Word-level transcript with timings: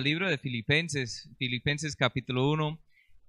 libro 0.00 0.28
de 0.28 0.38
Filipenses, 0.38 1.28
Filipenses 1.38 1.96
capítulo 1.96 2.50
1. 2.50 2.80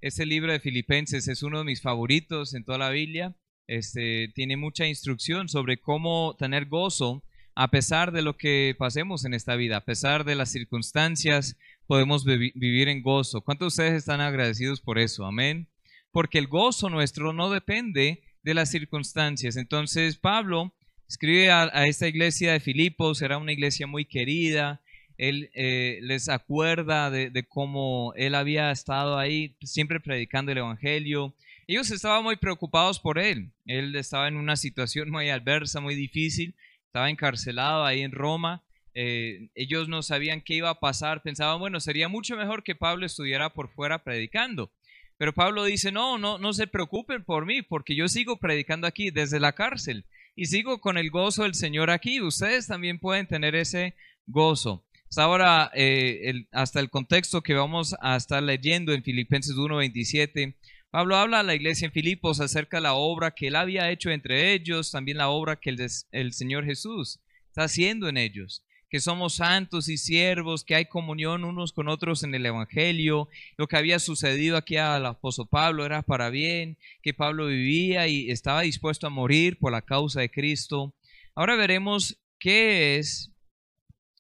Este 0.02 0.26
libro 0.26 0.52
de 0.52 0.60
Filipenses 0.60 1.28
es 1.28 1.44
uno 1.44 1.60
de 1.60 1.66
mis 1.66 1.82
favoritos 1.82 2.54
en 2.54 2.64
toda 2.64 2.78
la 2.78 2.90
Biblia. 2.90 3.36
Este, 3.68 4.32
tiene 4.36 4.58
mucha 4.58 4.88
instrucción 4.88 5.50
sobre 5.50 5.80
cómo 5.80 6.36
tener 6.38 6.66
gozo 6.66 7.24
a 7.56 7.72
pesar 7.72 8.14
de 8.14 8.22
lo 8.22 8.38
que 8.38 8.74
pasemos 8.78 9.26
en 9.26 9.34
esta 9.34 9.58
vida, 9.58 9.78
a 9.78 9.84
pesar 9.84 10.24
de 10.24 10.36
las 10.36 10.50
circunstancias, 10.50 11.58
podemos 11.88 12.24
vivir 12.24 12.88
en 12.88 13.02
gozo. 13.02 13.42
¿Cuántos 13.42 13.76
de 13.76 13.84
ustedes 13.84 14.00
están 14.00 14.22
agradecidos 14.22 14.80
por 14.80 14.98
eso? 14.98 15.26
Amén. 15.26 15.68
Porque 16.12 16.38
el 16.38 16.48
gozo 16.48 16.90
nuestro 16.90 17.34
no 17.34 17.50
depende 17.50 18.24
de 18.44 18.54
las 18.54 18.72
circunstancias. 18.72 19.58
Entonces 19.58 20.16
Pablo 20.16 20.74
escribe 21.10 21.52
a, 21.52 21.86
esta 21.86 22.08
iglesia 22.08 22.54
de 22.54 22.62
Filipos, 22.62 23.22
era 23.22 23.38
una 23.38 23.52
iglesia 23.52 23.88
muy 23.88 24.06
querida, 24.06 24.82
él 25.20 25.52
eh, 25.54 26.00
les 26.02 26.30
acuerda 26.30 27.12
de, 27.12 27.46
cómo 27.50 28.14
él 28.16 28.36
había 28.36 28.72
estado 28.72 29.18
ahí 29.18 29.54
siempre 29.62 30.00
predicando 30.00 30.54
el 30.54 30.60
Evangelio. 30.60 31.36
Ellos 31.68 31.92
estaban 31.92 32.24
muy 32.24 32.38
preocupados 32.38 33.02
por 33.02 33.20
él. 33.20 33.52
Él 33.66 33.94
estaba 33.98 34.30
en 34.30 34.38
una 34.38 34.56
situación 34.56 35.12
muy 35.12 35.30
adversa, 35.30 35.82
muy 35.82 35.96
difícil. 35.96 36.56
Estaba 36.86 37.10
encarcelado 37.10 37.84
ahí 37.84 38.00
en 38.02 38.14
Roma. 38.14 38.64
Eh, 38.94 39.50
ellos 39.56 39.90
no 39.90 40.04
sabían 40.04 40.40
qué 40.40 40.54
iba 40.54 40.70
a 40.70 40.80
pasar. 40.80 41.22
Pensaban, 41.22 41.60
bueno, 41.60 41.82
sería 41.82 42.08
mucho 42.08 42.38
mejor 42.38 42.64
que 42.64 42.76
Pablo 42.76 43.06
estuviera 43.06 43.50
por 43.50 43.68
fuera 43.68 44.06
predicando. 44.06 44.72
Pero 45.18 45.34
Pablo 45.34 45.66
dice, 45.66 45.92
no, 45.92 46.18
no, 46.18 46.38
no 46.38 46.54
se 46.54 46.66
preocupen 46.66 47.26
por 47.26 47.46
mí, 47.46 47.62
porque 47.62 47.94
yo 47.94 48.08
sigo 48.08 48.38
predicando 48.38 48.88
aquí 48.88 49.12
desde 49.12 49.42
la 49.42 49.52
cárcel 49.52 50.06
y 50.34 50.46
sigo 50.46 50.80
con 50.80 50.98
el 50.98 51.12
gozo 51.12 51.44
del 51.44 51.56
Señor 51.56 51.90
aquí. 51.90 52.22
Ustedes 52.22 52.68
también 52.68 53.00
pueden 53.00 53.28
tener 53.28 53.54
ese 53.54 53.96
gozo. 54.26 54.86
Hasta 55.10 55.24
ahora, 55.24 55.72
eh, 55.74 56.46
hasta 56.52 56.80
el 56.80 56.92
contexto 56.92 57.42
que 57.42 57.56
vamos 57.56 57.96
a 58.00 58.16
estar 58.16 58.44
leyendo 58.44 58.94
en 58.94 59.04
Filipenses 59.04 59.56
1.27, 59.56 60.56
Pablo 60.92 61.16
habla 61.18 61.40
a 61.40 61.44
la 61.44 61.56
iglesia 61.56 61.88
en 61.88 61.92
Filipos 61.92 62.40
acerca 62.40 62.78
de 62.78 62.82
la 62.82 62.94
obra 62.94 63.32
que 63.32 63.48
él 63.48 63.56
había 63.56 63.90
hecho 63.90 64.12
entre 64.12 64.54
ellos, 64.54 64.92
también 64.92 65.18
la 65.18 65.30
obra 65.30 65.56
que 65.56 65.72
el, 65.72 65.88
el 66.12 66.34
Señor 66.34 66.66
Jesús 66.66 67.20
está 67.48 67.64
haciendo 67.64 68.08
en 68.08 68.18
ellos 68.18 68.64
que 68.90 69.00
somos 69.00 69.36
santos 69.36 69.88
y 69.88 69.98
siervos, 69.98 70.64
que 70.64 70.76
hay 70.76 70.86
comunión 70.86 71.44
unos 71.44 71.74
con 71.74 71.88
otros 71.88 72.24
en 72.24 72.34
el 72.34 72.46
Evangelio. 72.46 73.30
Lo 73.56 73.68
que 73.68 73.78
había 73.78 74.00
sucedido 74.00 74.58
aquí 74.58 74.78
al 74.78 75.06
apóstol 75.06 75.48
Pablo 75.48 75.86
era 75.86 76.02
para 76.02 76.30
bien, 76.32 76.78
que 77.04 77.14
Pablo 77.14 77.46
vivía 77.46 78.08
y 78.08 78.32
estaba 78.32 78.62
dispuesto 78.62 79.06
a 79.06 79.12
morir 79.12 79.60
por 79.60 79.72
la 79.72 79.84
causa 79.84 80.22
de 80.22 80.32
Cristo. 80.32 80.96
Ahora 81.36 81.56
veremos 81.56 82.18
qué 82.40 82.98
es 82.98 83.32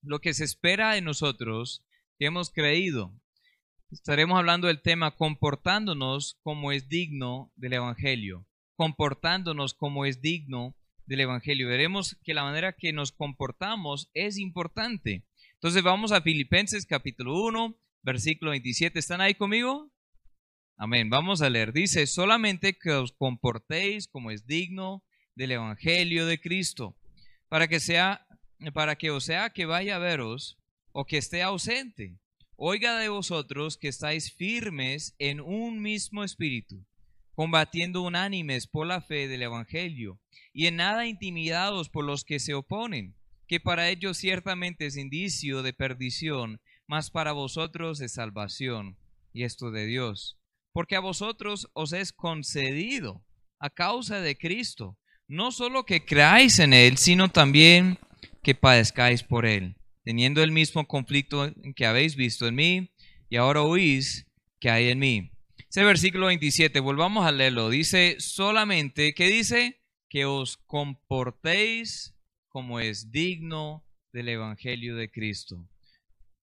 lo 0.01 0.19
que 0.19 0.33
se 0.33 0.43
espera 0.43 0.93
de 0.93 1.01
nosotros 1.01 1.85
que 2.17 2.25
hemos 2.25 2.51
creído. 2.51 3.13
Estaremos 3.91 4.37
hablando 4.37 4.67
del 4.67 4.81
tema 4.81 5.15
comportándonos 5.15 6.37
como 6.43 6.71
es 6.71 6.89
digno 6.89 7.51
del 7.55 7.73
Evangelio, 7.73 8.45
comportándonos 8.75 9.73
como 9.73 10.05
es 10.05 10.21
digno 10.21 10.75
del 11.05 11.21
Evangelio. 11.21 11.67
Veremos 11.67 12.17
que 12.23 12.33
la 12.33 12.43
manera 12.43 12.73
que 12.73 12.93
nos 12.93 13.11
comportamos 13.11 14.11
es 14.13 14.37
importante. 14.37 15.25
Entonces 15.55 15.81
vamos 15.81 16.11
a 16.11 16.21
Filipenses 16.21 16.85
capítulo 16.85 17.43
1, 17.43 17.75
versículo 18.03 18.51
27. 18.51 18.99
¿Están 18.99 19.21
ahí 19.21 19.33
conmigo? 19.33 19.91
Amén. 20.77 21.09
Vamos 21.09 21.41
a 21.41 21.49
leer. 21.49 21.73
Dice, 21.73 22.07
solamente 22.07 22.77
que 22.77 22.91
os 22.91 23.11
comportéis 23.11 24.07
como 24.07 24.31
es 24.31 24.45
digno 24.45 25.03
del 25.35 25.51
Evangelio 25.51 26.25
de 26.25 26.39
Cristo, 26.39 26.95
para 27.49 27.67
que 27.67 27.79
sea, 27.79 28.25
para 28.73 28.95
que 28.97 29.11
o 29.11 29.19
sea 29.19 29.49
que 29.49 29.65
vaya 29.65 29.95
a 29.95 29.99
veros 29.99 30.57
o 30.91 31.05
que 31.05 31.17
esté 31.17 31.41
ausente. 31.41 32.17
Oiga 32.55 32.97
de 32.99 33.07
vosotros 33.07 33.77
que 33.77 33.87
estáis 33.87 34.33
firmes 34.33 35.15
en 35.17 35.39
un 35.39 35.81
mismo 35.81 36.25
espíritu, 36.25 36.85
combatiendo 37.33 38.01
unánimes 38.01 38.67
por 38.67 38.85
la 38.85 38.99
fe 38.99 39.29
del 39.29 39.43
Evangelio 39.43 40.19
y 40.51 40.67
en 40.67 40.75
nada 40.75 41.07
intimidados 41.07 41.89
por 41.89 42.03
los 42.03 42.25
que 42.25 42.39
se 42.39 42.53
oponen, 42.53 43.15
que 43.47 43.61
para 43.61 43.89
ellos 43.89 44.17
ciertamente 44.17 44.85
es 44.85 44.97
indicio 44.97 45.63
de 45.63 45.71
perdición, 45.71 46.59
mas 46.85 47.11
para 47.11 47.31
vosotros 47.31 48.01
es 48.01 48.13
salvación, 48.13 48.97
y 49.31 49.43
esto 49.43 49.71
de 49.71 49.85
Dios. 49.85 50.37
Porque 50.73 50.97
a 50.97 50.99
vosotros 50.99 51.69
os 51.73 51.93
es 51.93 52.11
concedido, 52.11 53.23
a 53.59 53.69
causa 53.69 54.19
de 54.19 54.37
Cristo, 54.37 54.97
no 55.27 55.51
solo 55.51 55.85
que 55.85 56.03
creáis 56.03 56.59
en 56.59 56.73
Él, 56.73 56.97
sino 56.97 57.29
también 57.29 57.99
que 58.43 58.55
padezcáis 58.55 59.23
por 59.23 59.45
Él, 59.45 59.75
teniendo 60.03 60.43
el 60.43 60.51
mismo 60.51 60.87
conflicto 60.87 61.53
que 61.75 61.85
habéis 61.85 62.15
visto 62.15 62.47
en 62.47 62.55
mí, 62.55 62.91
y 63.29 63.35
ahora 63.35 63.61
oís 63.61 64.27
que 64.59 64.69
hay 64.69 64.89
en 64.89 64.99
mí. 64.99 65.31
Ese 65.69 65.83
versículo 65.83 66.27
27, 66.27 66.79
volvamos 66.79 67.25
a 67.25 67.31
leerlo. 67.31 67.69
Dice 67.69 68.15
solamente, 68.19 69.13
¿qué 69.13 69.27
dice? 69.27 69.79
que 70.09 70.25
os 70.25 70.57
comportéis 70.57 72.15
como 72.49 72.79
es 72.79 73.11
digno 73.11 73.85
del 74.11 74.29
Evangelio 74.29 74.95
de 74.95 75.09
Cristo. 75.09 75.69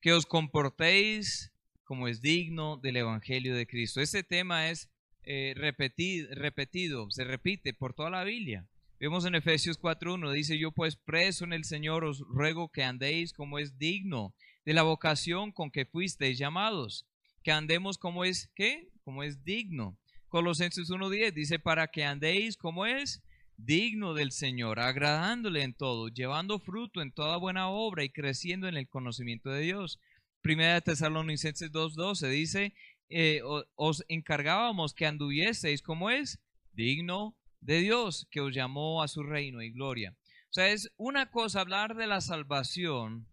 Que 0.01 0.13
os 0.13 0.25
comportéis 0.25 1.53
como 1.83 2.07
es 2.09 2.21
digno 2.21 2.77
del 2.77 2.97
Evangelio 2.97 3.55
de 3.57 3.67
Cristo. 3.67 4.01
Este 4.01 4.23
tema 4.23 4.71
es 4.71 4.89
eh, 5.25 5.53
repetido, 5.57 6.29
repetido, 6.33 7.11
se 7.11 7.25
repite 7.25 7.75
por 7.75 7.93
toda 7.93 8.11
la 8.11 8.23
Biblia. 8.23 8.67
Vemos 8.99 9.27
en 9.27 9.35
Efesios 9.35 9.79
4.1, 9.79 10.33
dice, 10.33 10.59
yo 10.59 10.73
pues 10.73 10.97
preso 10.97 11.45
en 11.45 11.53
el 11.53 11.65
Señor 11.65 12.03
os 12.05 12.21
ruego 12.21 12.71
que 12.71 12.83
andéis 12.83 13.35
como 13.35 13.59
es 13.59 13.77
digno 13.77 14.35
de 14.65 14.73
la 14.73 14.85
vocación 14.85 15.53
con 15.53 15.71
que 15.71 15.85
fuisteis 15.85 16.39
llamados, 16.39 17.07
que 17.43 17.53
andemos 17.53 17.99
como 17.99 18.25
es, 18.25 18.51
¿qué? 18.55 18.89
Como 19.05 19.23
es 19.23 19.45
digno. 19.45 19.99
Colosenses 20.29 20.89
1.10 20.89 21.35
dice, 21.35 21.59
para 21.59 21.89
que 21.89 22.05
andéis 22.05 22.57
como 22.57 22.87
es 22.87 23.23
digno 23.59 24.15
del 24.15 24.33
Señor, 24.33 24.81
agradándole 24.81 25.63
en 25.63 25.75
todo, 25.75 26.09
llevando 26.09 26.59
fruto 26.59 27.03
en 27.03 27.13
toda 27.13 27.37
buena 27.37 27.69
obra 27.69 28.03
y 28.03 28.09
creciendo 28.09 28.67
en 28.67 28.79
el 28.79 28.89
conocimiento 28.89 29.51
de 29.51 29.61
Dios. 29.61 30.01
Primera 30.41 30.73
de 30.73 30.81
Tesalonicenses 30.81 31.71
2.12 31.71 32.31
dice, 32.31 32.75
eh, 33.11 33.43
os 33.75 34.05
encargábamos 34.09 34.95
que 34.95 35.05
anduvieseis 35.05 35.83
como 35.83 36.09
es 36.09 36.39
digno 36.73 37.36
de 37.61 37.81
Dios, 37.81 38.27
que 38.31 38.41
os 38.41 38.55
llamó 38.55 39.03
a 39.03 39.09
su 39.09 39.23
reino 39.23 39.63
y 39.63 39.71
gloria. 39.71 40.17
O 40.51 40.53
sea, 40.53 40.71
es 40.71 40.91
una 40.97 41.31
cosa 41.31 41.61
hablar 41.61 41.97
de 41.97 42.07
la 42.07 42.21
salvación, 42.21 43.29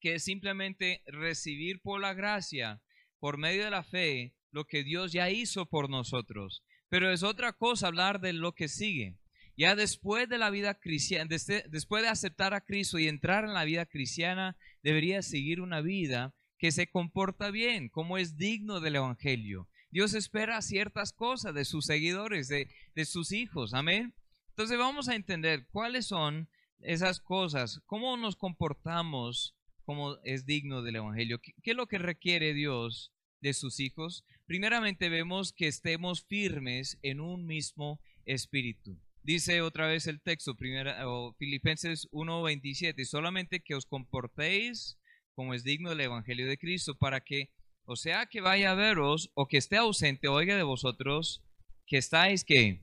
que 0.00 0.14
es 0.16 0.24
simplemente 0.24 1.02
recibir 1.06 1.80
por 1.80 2.00
la 2.00 2.14
gracia, 2.14 2.82
por 3.18 3.38
medio 3.38 3.64
de 3.64 3.70
la 3.70 3.82
fe, 3.82 4.34
lo 4.50 4.66
que 4.66 4.84
Dios 4.84 5.12
ya 5.12 5.30
hizo 5.30 5.66
por 5.66 5.88
nosotros. 5.88 6.62
Pero 6.88 7.10
es 7.10 7.22
otra 7.22 7.52
cosa 7.52 7.86
hablar 7.86 8.20
de 8.20 8.32
lo 8.32 8.52
que 8.52 8.68
sigue. 8.68 9.16
Ya 9.56 9.74
después 9.74 10.28
de 10.28 10.38
la 10.38 10.50
vida 10.50 10.74
cristiana, 10.74 11.28
después 11.28 12.02
de 12.02 12.08
aceptar 12.08 12.54
a 12.54 12.62
Cristo 12.62 12.98
y 12.98 13.08
entrar 13.08 13.44
en 13.44 13.54
la 13.54 13.64
vida 13.64 13.86
cristiana, 13.86 14.56
debería 14.82 15.22
seguir 15.22 15.60
una 15.60 15.80
vida 15.80 16.34
que 16.58 16.72
se 16.72 16.88
comporta 16.88 17.50
bien, 17.50 17.88
como 17.88 18.18
es 18.18 18.36
digno 18.36 18.80
del 18.80 18.96
Evangelio. 18.96 19.68
Dios 19.92 20.14
espera 20.14 20.60
ciertas 20.62 21.12
cosas 21.12 21.54
de 21.54 21.64
sus 21.64 21.86
seguidores, 21.86 22.48
de, 22.48 23.04
sus 23.04 23.30
hijos. 23.30 23.74
Amén. 23.74 24.14
Entonces 24.48 24.78
vamos 24.78 25.08
a 25.08 25.14
entender 25.14 25.68
cuáles 25.70 26.06
son 26.06 26.48
esas 26.80 27.20
cosas, 27.20 27.80
cómo 27.86 28.16
nos 28.16 28.34
comportamos 28.34 29.54
como 29.84 30.16
es 30.24 30.46
digno 30.46 30.82
del 30.82 30.96
Evangelio. 30.96 31.40
¿Qué 31.40 31.70
es 31.70 31.76
lo 31.76 31.86
que 31.86 31.98
requiere 31.98 32.54
Dios 32.54 33.12
de 33.40 33.52
sus 33.52 33.78
hijos? 33.78 34.24
Primeramente 34.46 35.08
vemos 35.08 35.52
que 35.52 35.68
estemos 35.68 36.24
firmes 36.24 36.98
en 37.02 37.20
un 37.20 37.46
mismo 37.46 38.00
espíritu. 38.24 38.98
Dice 39.22 39.60
otra 39.60 39.86
vez 39.86 40.08
el 40.08 40.20
texto, 40.20 40.56
primera, 40.56 41.08
o 41.08 41.34
Filipenses 41.34 42.08
1:27, 42.10 43.04
solamente 43.04 43.60
que 43.60 43.74
os 43.74 43.86
comportéis 43.86 44.98
como 45.34 45.54
es 45.54 45.64
digno 45.64 45.90
del 45.90 46.00
Evangelio 46.00 46.46
de 46.46 46.58
Cristo, 46.58 46.96
para 46.96 47.20
que, 47.20 47.50
o 47.92 47.96
sea, 47.96 48.24
que 48.24 48.40
vaya 48.40 48.70
a 48.70 48.74
veros 48.74 49.30
o 49.34 49.46
que 49.46 49.58
esté 49.58 49.76
ausente, 49.76 50.26
oiga 50.26 50.56
de 50.56 50.62
vosotros, 50.62 51.44
que 51.86 51.98
estáis 51.98 52.42
que 52.42 52.80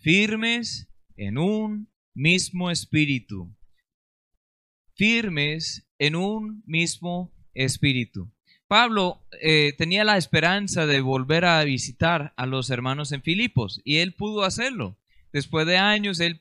firmes 0.00 0.88
en 1.16 1.38
un 1.38 1.92
mismo 2.14 2.70
espíritu, 2.70 3.52
firmes 4.94 5.88
en 5.98 6.14
un 6.14 6.62
mismo 6.66 7.34
espíritu. 7.52 8.32
Pablo 8.68 9.26
eh, 9.40 9.72
tenía 9.76 10.04
la 10.04 10.16
esperanza 10.16 10.86
de 10.86 11.00
volver 11.00 11.44
a 11.44 11.64
visitar 11.64 12.32
a 12.36 12.46
los 12.46 12.70
hermanos 12.70 13.10
en 13.10 13.22
Filipos 13.22 13.80
y 13.84 13.96
él 13.96 14.14
pudo 14.14 14.44
hacerlo. 14.44 15.00
Después 15.32 15.66
de 15.66 15.76
años, 15.76 16.20
él, 16.20 16.38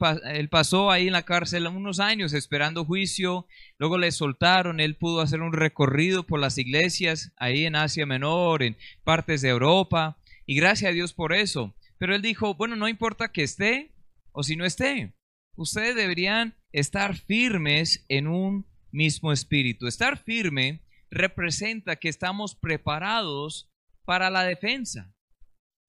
pasó 0.50 0.92
ahí 0.92 1.08
en 1.08 1.14
la 1.14 1.24
cárcel 1.24 1.68
unos 1.68 2.00
años 2.00 2.34
esperando 2.34 2.86
juicio, 2.86 3.46
luego 3.78 3.98
le 3.98 4.12
soltaron, 4.12 4.80
él 4.80 4.96
pudo 4.96 5.20
hacer 5.20 5.42
un 5.42 5.52
recorrido 5.52 6.24
por 6.26 6.40
las 6.40 6.58
iglesias 6.58 7.34
ahí 7.36 7.66
en 7.66 7.76
Asia 7.76 8.06
Menor, 8.06 8.64
en 8.64 8.78
partes 9.04 9.42
de 9.42 9.50
Europa, 9.50 10.18
y 10.46 10.56
gracias 10.56 10.92
a 10.92 10.94
Dios 10.94 11.14
por 11.14 11.34
eso. 11.34 11.76
Pero 11.98 12.16
él 12.16 12.22
dijo, 12.22 12.56
bueno, 12.56 12.76
no 12.76 12.88
importa 12.88 13.32
que 13.32 13.44
esté 13.44 13.94
o 14.32 14.44
si 14.44 14.56
no 14.56 14.64
esté, 14.64 15.14
ustedes 15.56 15.96
deberían 15.96 16.56
estar 16.72 17.18
firmes 17.18 18.06
en 18.08 18.28
un 18.28 18.66
mismo 18.92 19.34
espíritu. 19.34 19.88
Estar 19.88 20.18
firme 20.18 20.82
representa 21.10 21.98
que 21.98 22.08
estamos 22.08 22.56
preparados 22.56 23.70
para 24.06 24.30
la 24.30 24.44
defensa. 24.44 25.14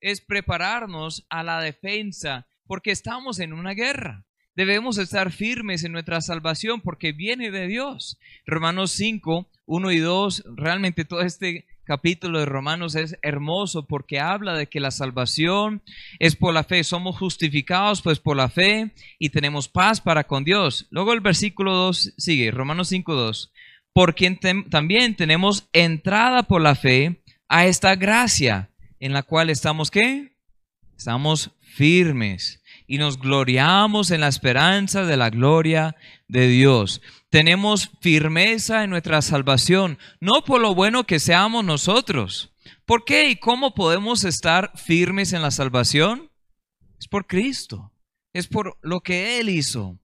Es 0.01 0.21
prepararnos 0.21 1.27
a 1.29 1.45
la 1.45 1.61
defensa 1.61 2.48
porque 2.69 2.93
estamos 2.93 3.41
en 3.41 3.53
una 3.53 3.73
guerra. 3.75 4.25
Debemos 4.55 4.99
estar 4.99 5.33
firmes 5.33 5.85
en 5.85 5.93
nuestra 5.93 6.21
salvación 6.21 6.81
porque 6.81 7.13
viene 7.13 7.51
de 7.51 7.67
Dios. 7.67 8.19
Romanos 8.45 8.93
5, 8.93 9.49
1 9.67 9.93
y 9.93 9.99
2, 9.99 10.45
realmente 10.57 11.05
todo 11.05 11.21
este 11.21 11.65
capítulo 11.85 12.41
de 12.41 12.45
Romanos 12.45 12.95
es 12.97 13.17
hermoso 13.23 13.87
porque 13.87 14.21
habla 14.21 14.55
de 14.55 14.67
que 14.67 14.81
la 14.81 14.91
salvación 14.91 15.81
es 16.19 16.37
por 16.37 16.53
la 16.53 16.65
fe. 16.65 16.85
Somos 16.85 17.17
justificados 17.17 18.03
pues 18.03 18.19
por 18.19 18.37
la 18.37 18.49
fe 18.49 18.91
y 19.19 19.31
tenemos 19.31 19.69
paz 19.69 20.01
para 20.01 20.25
con 20.25 20.45
Dios. 20.45 20.87
Luego 20.91 21.13
el 21.13 21.21
versículo 21.21 21.73
2 21.75 22.15
sigue, 22.19 22.51
Romanos 22.51 22.89
5, 22.89 23.15
2. 23.15 23.53
Por 23.93 24.15
quien 24.15 24.39
también 24.69 25.17
tenemos 25.17 25.69
entrada 25.73 26.43
por 26.43 26.61
la 26.61 26.75
fe 26.75 27.23
a 27.49 27.67
esta 27.67 27.97
gracia 27.97 28.71
en 29.01 29.13
la 29.13 29.23
cual 29.23 29.51
estamos 29.51 29.91
qué? 29.91 30.33
Estamos 30.99 31.53
firmes 31.61 32.61
y 32.89 32.99
nos 32.99 33.21
gloriamos 33.21 34.11
en 34.11 34.21
la 34.21 34.27
esperanza 34.27 35.05
de 35.05 35.17
la 35.17 35.31
gloria 35.31 35.95
de 36.27 36.49
Dios. 36.49 37.01
Tenemos 37.31 37.91
firmeza 38.01 38.83
en 38.83 38.91
nuestra 38.91 39.23
salvación, 39.23 39.97
no 40.21 40.45
por 40.45 40.61
lo 40.61 40.75
bueno 40.75 41.07
que 41.07 41.21
seamos 41.21 41.65
nosotros. 41.65 42.53
¿Por 42.85 43.05
qué 43.05 43.31
y 43.31 43.37
cómo 43.37 43.75
podemos 43.75 44.25
estar 44.25 44.73
firmes 44.75 45.33
en 45.33 45.43
la 45.43 45.53
salvación? 45.53 46.33
Es 46.99 47.07
por 47.07 47.29
Cristo, 47.29 47.93
es 48.33 48.49
por 48.49 48.77
lo 48.83 49.01
que 49.01 49.39
Él 49.39 49.51
hizo. 49.51 50.01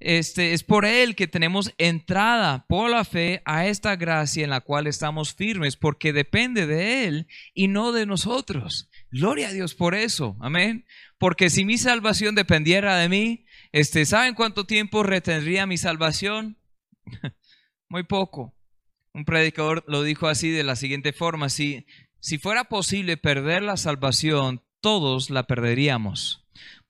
Este, 0.00 0.54
es 0.54 0.64
por 0.64 0.86
Él 0.86 1.14
que 1.14 1.28
tenemos 1.28 1.74
entrada 1.76 2.64
por 2.68 2.90
la 2.90 3.04
fe 3.04 3.42
a 3.44 3.66
esta 3.66 3.96
gracia 3.96 4.44
en 4.44 4.50
la 4.50 4.62
cual 4.62 4.86
estamos 4.86 5.34
firmes, 5.34 5.76
porque 5.76 6.14
depende 6.14 6.66
de 6.66 7.04
Él 7.06 7.26
y 7.52 7.68
no 7.68 7.92
de 7.92 8.06
nosotros. 8.06 8.88
Gloria 9.12 9.48
a 9.48 9.52
Dios 9.52 9.74
por 9.74 9.94
eso, 9.94 10.36
amén. 10.40 10.86
Porque 11.18 11.50
si 11.50 11.66
mi 11.66 11.76
salvación 11.76 12.34
dependiera 12.34 12.96
de 12.96 13.10
mí, 13.10 13.44
este, 13.70 14.06
¿saben 14.06 14.34
cuánto 14.34 14.64
tiempo 14.64 15.02
retendría 15.02 15.66
mi 15.66 15.76
salvación? 15.76 16.56
Muy 17.90 18.04
poco. 18.04 18.56
Un 19.12 19.26
predicador 19.26 19.84
lo 19.86 20.02
dijo 20.02 20.28
así 20.28 20.50
de 20.50 20.64
la 20.64 20.76
siguiente 20.76 21.12
forma, 21.12 21.50
si, 21.50 21.86
si 22.20 22.38
fuera 22.38 22.64
posible 22.64 23.18
perder 23.18 23.62
la 23.62 23.76
salvación, 23.76 24.62
todos 24.82 25.30
la 25.30 25.44
perderíamos 25.44 26.42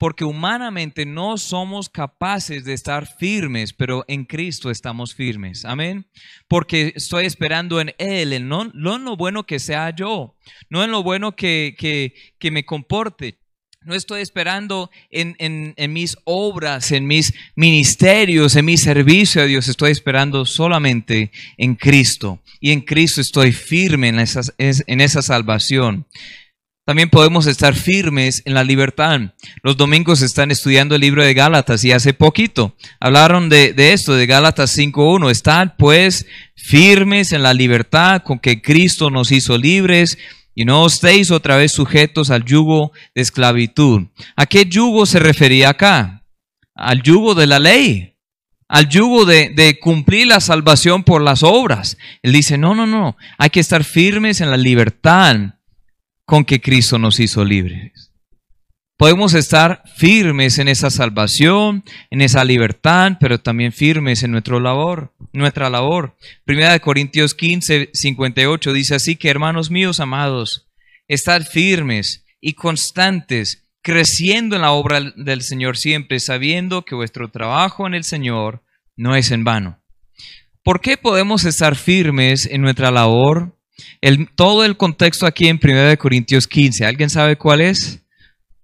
porque 0.03 0.25
humanamente 0.25 1.07
no 1.07 1.39
somos 1.39 1.89
capaces 1.89 2.65
de 2.65 2.73
estar 2.73 3.07
firmes, 3.07 3.73
pero 3.73 4.05
en 4.09 4.25
Cristo 4.25 4.69
estamos 4.69 5.15
firmes. 5.15 5.65
Amén. 5.65 6.07
Porque 6.49 6.93
estoy 6.97 7.25
esperando 7.25 7.81
en 7.81 7.95
Él, 7.99 8.49
no, 8.49 8.63
en 8.65 9.05
lo 9.05 9.17
bueno 9.17 9.45
que 9.45 9.61
sea 9.61 9.95
yo, 9.95 10.35
no 10.69 10.83
en 10.83 10.91
lo 10.91 11.05
bueno 11.05 11.37
que, 11.37 11.77
que, 11.79 12.51
me 12.51 12.65
comporte. 12.65 13.39
No 13.85 13.95
estoy 13.95 14.23
esperando 14.23 14.91
en, 15.09 15.37
en, 15.39 15.93
mis 15.93 16.17
obras, 16.25 16.91
en 16.91 17.07
mis 17.07 17.33
ministerios, 17.55 18.57
en 18.57 18.65
mi 18.65 18.79
servicio 18.79 19.43
a 19.43 19.47
Dios. 19.47 19.69
Estoy 19.69 19.93
esperando 19.93 20.45
solamente 20.47 21.31
en 21.57 21.77
Cristo. 21.77 22.43
Y 22.59 22.73
en 22.73 22.81
Cristo 22.81 23.21
estoy 23.21 23.53
firme 23.53 24.09
en, 24.09 24.19
esas, 24.19 24.53
en 24.59 25.01
esa 25.01 25.23
salvación. 25.23 26.07
También 26.85 27.11
podemos 27.11 27.47
estar 27.47 27.77
firmes 27.77 28.43
en 28.45 28.55
la 28.55 28.65
libertad. 28.65 29.21
Los 29.63 29.77
domingos 29.77 30.21
están 30.21 30.51
estudiando 30.51 30.97
el 30.97 31.01
libro 31.01 31.23
de 31.23 31.33
Gálatas 31.33 31.85
y 31.85 31.93
hace 31.93 32.13
poquito 32.13 32.75
hablaron 32.99 33.49
de, 33.49 33.73
esto, 33.77 34.15
de 34.17 34.27
Gálatas 34.27 34.77
5.1. 34.77 35.31
Están 35.31 35.75
pues 35.79 36.27
firmes 36.57 37.31
en 37.31 37.45
la 37.45 37.55
libertad 37.55 38.23
con 38.25 38.41
que 38.41 38.61
Cristo 38.61 39.11
nos 39.11 39.31
hizo 39.31 39.59
libres 39.59 40.19
y 40.57 40.65
no 40.65 40.85
estéis 40.85 41.31
otra 41.31 41.57
vez 41.57 41.71
sujetos 41.71 42.31
al 42.31 42.45
yugo 42.45 42.91
de 43.15 43.23
esclavitud. 43.23 44.09
¿A 44.35 44.47
qué 44.47 44.67
yugo 44.67 45.07
se 45.07 45.21
refería 45.21 45.69
acá? 45.69 46.25
Al 46.75 47.01
yugo 47.03 47.37
de 47.37 47.47
la 47.47 47.61
ley, 47.61 48.17
al 48.67 48.89
yugo 48.89 49.25
de, 49.25 49.51
de, 49.51 49.79
cumplir 49.79 50.27
la 50.27 50.41
salvación 50.41 51.05
por 51.05 51.23
las 51.23 51.45
obras. 51.45 51.97
Él 52.23 52.33
dice, 52.33 52.59
no, 52.59 52.75
no, 52.75 52.89
no, 52.89 53.17
hay 53.39 53.51
que 53.51 53.61
estar 53.61 53.85
firmes 53.85 54.41
en 54.41 54.51
la 54.51 54.57
libertad 54.57 55.37
con 56.25 56.45
que 56.45 56.61
Cristo 56.61 56.99
nos 56.99 57.21
hizo 57.21 57.45
libres. 57.45 58.13
Podemos 59.03 59.35
estar 59.35 59.83
firmes 59.97 60.59
en 60.59 60.69
esa 60.69 60.89
salvación, 60.89 61.83
en 62.11 62.21
esa 62.21 62.45
libertad, 62.45 63.17
pero 63.19 63.41
también 63.41 63.73
firmes 63.73 64.23
en 64.23 64.31
nuestra 64.31 64.61
labor, 64.61 65.13
nuestra 65.33 65.69
labor. 65.71 66.17
Primera 66.45 66.73
de 66.73 66.81
Corintios 66.81 67.35
15, 67.35 67.91
58 67.93 68.73
dice 68.73 68.95
así 68.95 69.17
que 69.17 69.29
hermanos 69.29 69.71
míos 69.73 69.99
amados, 69.99 70.69
estad 71.09 71.43
firmes 71.43 72.25
y 72.41 72.53
constantes, 72.53 73.69
creciendo 73.83 74.55
en 74.55 74.63
la 74.63 74.71
obra 74.71 75.01
del 75.17 75.43
Señor 75.43 75.77
siempre, 75.77 76.21
sabiendo 76.21 76.85
que 76.85 76.95
vuestro 76.95 77.29
trabajo 77.29 77.87
en 77.87 77.95
el 77.95 78.05
Señor 78.05 78.63
no 78.97 79.17
es 79.17 79.33
en 79.33 79.43
vano. 79.43 79.81
¿Por 80.63 80.81
qué 80.81 80.97
podemos 80.97 81.45
estar 81.45 81.75
firmes 81.75 82.47
en 82.47 82.63
nuestra 82.63 82.93
labor? 82.93 83.59
Todo 84.35 84.65
el 84.65 84.77
contexto 84.77 85.27
aquí 85.27 85.49
en 85.49 85.61
1 85.63 85.99
Corintios 85.99 86.47
15, 86.47 86.87
¿alguien 86.87 87.11
sabe 87.11 87.37
cuál 87.37 87.61
es? 87.61 88.01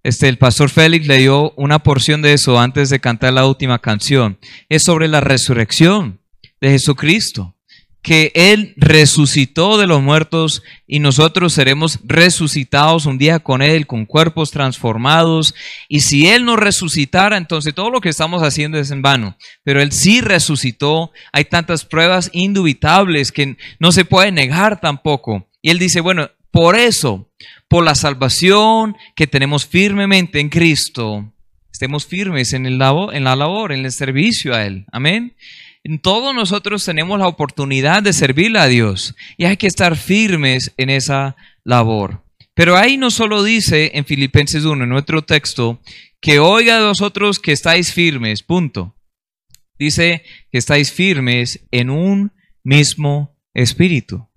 Este, 0.02 0.28
el 0.28 0.38
pastor 0.38 0.70
Félix 0.70 1.06
le 1.06 1.19
dio 1.19 1.52
una 1.56 1.81
porción 1.81 2.22
de 2.22 2.32
eso 2.32 2.58
antes 2.58 2.88
de 2.88 3.00
cantar 3.00 3.32
la 3.32 3.46
última 3.46 3.81
canción. 3.81 4.38
Es 4.69 4.84
sobre 4.84 5.08
la 5.08 5.20
resurrección 5.20 6.20
de 6.60 6.70
Jesucristo 6.70 7.57
que 8.08 8.32
Él 8.34 8.72
resucitó 8.78 9.76
de 9.76 9.87
los 9.87 10.00
muertos 10.00 10.62
y 10.87 10.99
nosotros 10.99 11.52
seremos 11.52 11.99
resucitados 12.05 13.05
un 13.05 13.19
día 13.19 13.40
con 13.40 13.60
Él, 13.60 13.87
con 13.87 14.06
cuerpos 14.06 14.50
transformados. 14.50 15.55
Y 15.90 16.00
si 16.00 16.26
Él 16.26 16.46
no 16.46 16.56
resucitara, 16.56 17.37
entonces 17.37 17.75
todo 17.75 17.90
lo 17.90 18.00
que 18.00 18.08
estamos 18.08 18.43
haciendo 18.43 18.78
es 18.78 18.90
en 18.93 19.02
vano. 19.02 19.37
Pero 19.62 19.82
Él 19.82 19.93
sí 19.93 20.22
resucitó. 20.22 21.12
Hay 21.34 21.44
tantas 21.44 21.84
pruebas 21.84 22.31
indubitables 22.32 23.31
que 23.31 23.58
no 23.78 23.93
se 23.93 24.06
puede 24.06 24.32
negar 24.32 24.81
tampoco. 24.81 25.46
Y 25.60 25.69
Él 25.69 25.78
dice, 25.78 26.00
bueno, 26.00 26.31
por 26.50 26.76
eso, 26.76 27.31
por 27.69 27.84
la 27.84 27.94
salvación 27.94 28.96
que 29.17 29.27
tenemos 29.27 29.67
firmemente 29.67 30.41
en 30.41 30.48
Cristo, 30.48 31.31
estemos 31.70 32.06
firmes 32.06 32.55
en, 32.55 32.65
el 32.65 32.81
en 33.12 33.24
la 33.24 33.36
labor, 33.36 33.70
en 33.70 33.84
el 33.84 33.93
servicio 33.93 34.55
a 34.55 34.65
Él. 34.65 34.86
Amén. 34.93 35.34
Todos 36.03 36.35
nosotros 36.35 36.85
tenemos 36.85 37.19
la 37.19 37.29
oportunidad 37.29 38.03
de 38.03 38.13
servirle 38.13 38.58
a 38.58 38.67
Dios 38.67 39.15
y 39.37 39.44
hay 39.44 39.56
que 39.56 39.67
estar 39.67 39.97
firmes 39.97 40.73
en 40.77 40.91
esa 40.91 41.37
labor. 41.65 42.25
Pero 42.55 42.77
ahí 42.77 42.97
no 42.97 43.11
solo 43.11 43.43
dice 43.43 43.93
en 43.94 44.05
Filipenses 44.05 44.65
1, 44.65 44.85
en 44.85 44.91
nuestro 44.91 45.23
texto, 45.23 45.81
que 46.20 46.41
oiga 46.41 46.81
de 46.81 46.87
vosotros 46.87 47.39
que 47.39 47.53
estáis 47.53 47.93
firmes, 47.93 48.43
punto. 48.43 48.97
Dice 49.79 50.25
que 50.51 50.58
estáis 50.58 50.93
firmes 50.93 51.61
en 51.70 51.89
un 51.91 52.32
mismo 52.65 53.37
espíritu. 53.55 54.29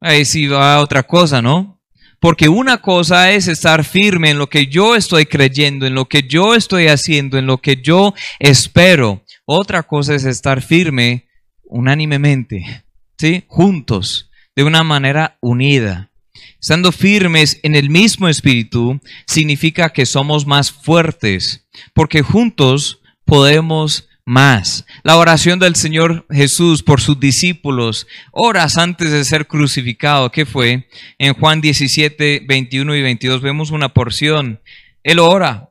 Ahí 0.00 0.24
sí 0.24 0.46
va 0.46 0.80
otra 0.80 1.02
cosa, 1.02 1.40
¿no? 1.40 1.80
Porque 2.20 2.50
una 2.50 2.82
cosa 2.82 3.32
es 3.32 3.48
estar 3.48 3.84
firme 3.84 4.30
en 4.30 4.38
lo 4.38 4.50
que 4.50 4.66
yo 4.66 4.94
estoy 4.94 5.24
creyendo, 5.24 5.86
en 5.86 5.94
lo 5.94 6.06
que 6.06 6.24
yo 6.24 6.54
estoy 6.54 6.88
haciendo, 6.88 7.38
en 7.38 7.46
lo 7.46 7.58
que 7.58 7.76
yo 7.76 8.12
espero. 8.38 9.24
Otra 9.52 9.82
cosa 9.82 10.14
es 10.14 10.24
estar 10.24 10.62
firme 10.62 11.26
unánimemente, 11.64 12.84
¿sí? 13.18 13.42
Juntos, 13.48 14.30
de 14.54 14.62
una 14.62 14.84
manera 14.84 15.38
unida. 15.40 16.12
Estando 16.60 16.92
firmes 16.92 17.58
en 17.64 17.74
el 17.74 17.90
mismo 17.90 18.28
espíritu 18.28 19.00
significa 19.26 19.90
que 19.90 20.06
somos 20.06 20.46
más 20.46 20.70
fuertes, 20.70 21.66
porque 21.94 22.22
juntos 22.22 23.00
podemos 23.24 24.08
más. 24.24 24.86
La 25.02 25.16
oración 25.16 25.58
del 25.58 25.74
Señor 25.74 26.26
Jesús 26.30 26.84
por 26.84 27.00
sus 27.00 27.18
discípulos, 27.18 28.06
horas 28.30 28.78
antes 28.78 29.10
de 29.10 29.24
ser 29.24 29.48
crucificado, 29.48 30.30
¿qué 30.30 30.46
fue? 30.46 30.88
En 31.18 31.34
Juan 31.34 31.60
17, 31.60 32.44
21 32.46 32.94
y 32.94 33.02
22 33.02 33.42
vemos 33.42 33.72
una 33.72 33.88
porción. 33.88 34.60
Él 35.02 35.18
ora, 35.18 35.69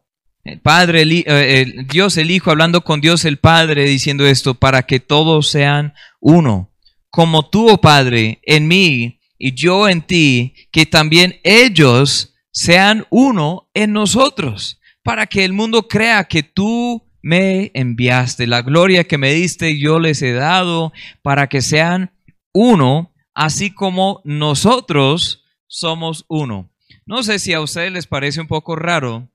el 0.49 0.59
Padre, 0.61 1.03
eh, 1.05 1.85
Dios 1.89 2.17
el 2.17 2.31
Hijo 2.31 2.49
hablando 2.49 2.83
con 2.83 3.01
Dios 3.01 3.23
el 3.25 3.37
Padre 3.37 3.85
diciendo 3.85 4.25
esto, 4.25 4.55
para 4.55 4.83
que 4.83 4.99
todos 4.99 5.49
sean 5.49 5.93
uno, 6.19 6.71
como 7.09 7.47
tú, 7.47 7.69
oh 7.69 7.79
Padre, 7.79 8.39
en 8.43 8.67
mí 8.67 9.19
y 9.37 9.53
yo 9.53 9.87
en 9.87 10.01
ti, 10.01 10.55
que 10.71 10.85
también 10.85 11.39
ellos 11.43 12.35
sean 12.51 13.05
uno 13.09 13.69
en 13.73 13.93
nosotros, 13.93 14.79
para 15.03 15.27
que 15.27 15.45
el 15.45 15.53
mundo 15.53 15.87
crea 15.87 16.23
que 16.23 16.43
tú 16.43 17.03
me 17.21 17.71
enviaste, 17.73 18.47
la 18.47 18.61
gloria 18.61 19.03
que 19.03 19.17
me 19.17 19.31
diste 19.31 19.77
yo 19.77 19.99
les 19.99 20.21
he 20.21 20.33
dado, 20.33 20.91
para 21.21 21.47
que 21.47 21.61
sean 21.61 22.11
uno, 22.53 23.13
así 23.33 23.71
como 23.71 24.21
nosotros 24.23 25.45
somos 25.67 26.25
uno. 26.27 26.71
No 27.05 27.23
sé 27.23 27.39
si 27.39 27.53
a 27.53 27.61
ustedes 27.61 27.91
les 27.91 28.07
parece 28.07 28.41
un 28.41 28.47
poco 28.47 28.75
raro 28.75 29.28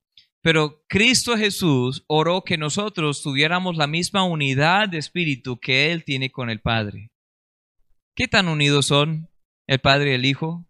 pero 0.45 0.85
Cristo 0.89 1.39
Jesús 1.39 2.05
oró 2.07 2.43
que 2.45 2.59
nosotros 2.59 3.23
tuviéramos 3.23 3.79
la 3.79 3.87
misma 3.87 4.25
unidad 4.25 4.91
de 4.91 4.99
espíritu 4.99 5.59
que 5.59 5.91
Él 5.91 6.05
tiene 6.05 6.31
con 6.31 6.51
el 6.51 6.61
Padre. 6.61 7.11
¿Qué 8.15 8.29
tan 8.29 8.49
unidos 8.49 8.85
son 8.85 9.31
el 9.67 9.79
Padre 9.79 10.11
y 10.11 10.15
el 10.17 10.27
Hijo? 10.27 10.67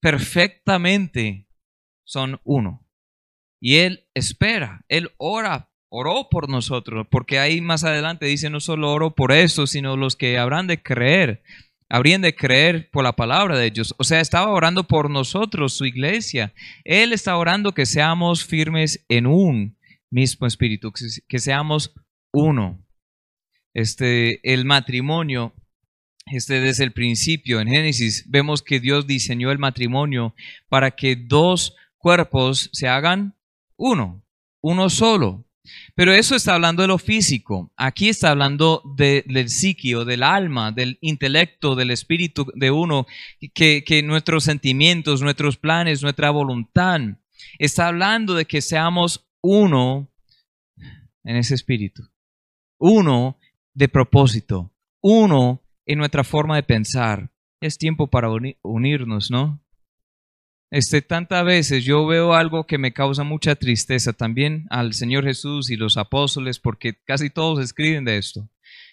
Perfectamente 0.00 1.48
son 2.06 2.40
uno. 2.44 2.86
Y 3.60 3.78
Él 3.78 4.06
espera, 4.14 4.84
Él 4.86 5.10
ora, 5.16 5.72
oró 5.90 6.28
por 6.30 6.48
nosotros, 6.48 7.08
porque 7.10 7.40
ahí 7.40 7.60
más 7.60 7.82
adelante 7.82 8.26
dice, 8.26 8.48
no 8.48 8.60
solo 8.60 8.92
oro 8.92 9.16
por 9.16 9.32
eso, 9.32 9.66
sino 9.66 9.96
los 9.96 10.14
que 10.14 10.38
habrán 10.38 10.68
de 10.68 10.80
creer, 10.84 11.42
habrían 11.92 12.22
de 12.22 12.34
creer 12.34 12.88
por 12.90 13.04
la 13.04 13.12
palabra 13.12 13.58
de 13.58 13.66
ellos. 13.66 13.94
O 13.98 14.04
sea, 14.04 14.20
estaba 14.20 14.50
orando 14.50 14.84
por 14.88 15.10
nosotros, 15.10 15.74
su 15.74 15.84
iglesia. 15.84 16.54
Él 16.84 17.12
está 17.12 17.36
orando 17.36 17.74
que 17.74 17.84
seamos 17.84 18.46
firmes 18.46 19.04
en 19.10 19.26
un 19.26 19.76
mismo 20.10 20.46
espíritu, 20.46 20.90
que 21.28 21.38
seamos 21.38 21.92
uno. 22.32 22.82
Este, 23.74 24.40
el 24.50 24.64
matrimonio, 24.64 25.52
este 26.24 26.60
desde 26.60 26.84
el 26.84 26.92
principio 26.92 27.60
en 27.60 27.68
Génesis, 27.68 28.24
vemos 28.26 28.62
que 28.62 28.80
Dios 28.80 29.06
diseñó 29.06 29.50
el 29.50 29.58
matrimonio 29.58 30.34
para 30.70 30.92
que 30.92 31.14
dos 31.14 31.76
cuerpos 31.98 32.70
se 32.72 32.88
hagan 32.88 33.36
uno, 33.76 34.24
uno 34.62 34.88
solo. 34.88 35.44
Pero 35.94 36.12
eso 36.12 36.34
está 36.34 36.54
hablando 36.54 36.82
de 36.82 36.88
lo 36.88 36.98
físico. 36.98 37.72
Aquí 37.76 38.08
está 38.08 38.30
hablando 38.30 38.82
del 38.96 39.48
psiquio, 39.48 40.04
del 40.04 40.22
alma, 40.22 40.72
del 40.72 40.98
intelecto, 41.00 41.74
del 41.74 41.90
espíritu 41.90 42.46
de 42.54 42.70
uno, 42.70 43.06
que, 43.54 43.84
que 43.84 44.02
nuestros 44.02 44.44
sentimientos, 44.44 45.22
nuestros 45.22 45.56
planes, 45.56 46.02
nuestra 46.02 46.30
voluntad. 46.30 47.00
Está 47.58 47.88
hablando 47.88 48.34
de 48.34 48.44
que 48.44 48.60
seamos 48.60 49.28
uno 49.40 50.10
en 51.24 51.36
ese 51.36 51.54
espíritu. 51.54 52.02
Uno 52.78 53.38
de 53.74 53.88
propósito. 53.88 54.72
Uno 55.00 55.62
en 55.86 55.98
nuestra 55.98 56.24
forma 56.24 56.56
de 56.56 56.62
pensar. 56.62 57.30
Es 57.60 57.78
tiempo 57.78 58.08
para 58.08 58.28
unirnos, 58.62 59.30
¿no? 59.30 59.61
Este, 60.72 61.02
tantas 61.02 61.44
veces 61.44 61.84
yo 61.84 62.06
veo 62.06 62.32
algo 62.32 62.66
que 62.66 62.78
me 62.78 62.94
causa 62.94 63.24
mucha 63.24 63.54
tristeza 63.56 64.14
también 64.14 64.66
al 64.70 64.94
Señor 64.94 65.22
Jesús 65.22 65.68
y 65.68 65.76
los 65.76 65.98
apóstoles, 65.98 66.58
porque 66.58 66.94
casi 67.04 67.28
todos 67.28 67.62
escriben 67.62 68.06
de 68.06 68.16
esto, 68.16 68.48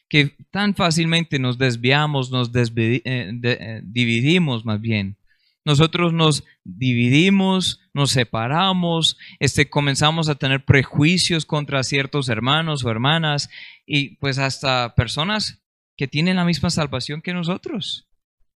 que 0.10 0.36
tan 0.52 0.76
fácilmente 0.76 1.40
nos 1.40 1.58
desviamos, 1.58 2.32
nos 2.32 2.52
eh, 2.54 3.02
eh, 3.06 3.82
dividimos 3.82 4.66
más 4.66 4.82
bien. 4.82 5.16
Nosotros 5.64 6.12
nos 6.12 6.44
dividimos, 6.66 7.80
nos 7.94 8.12
separamos, 8.12 9.18
este, 9.40 9.70
comenzamos 9.70 10.28
a 10.28 10.36
tener 10.36 10.66
prejuicios 10.66 11.46
contra 11.46 11.84
ciertos 11.84 12.28
hermanos 12.28 12.84
o 12.84 12.92
hermanas 12.92 13.50
y 13.86 14.18
pues 14.18 14.38
hasta 14.38 14.96
personas 14.96 15.64
que 15.96 16.10
tienen 16.10 16.36
la 16.36 16.44
misma 16.44 16.72
salvación 16.72 17.22
que 17.22 17.34
nosotros. 17.34 18.09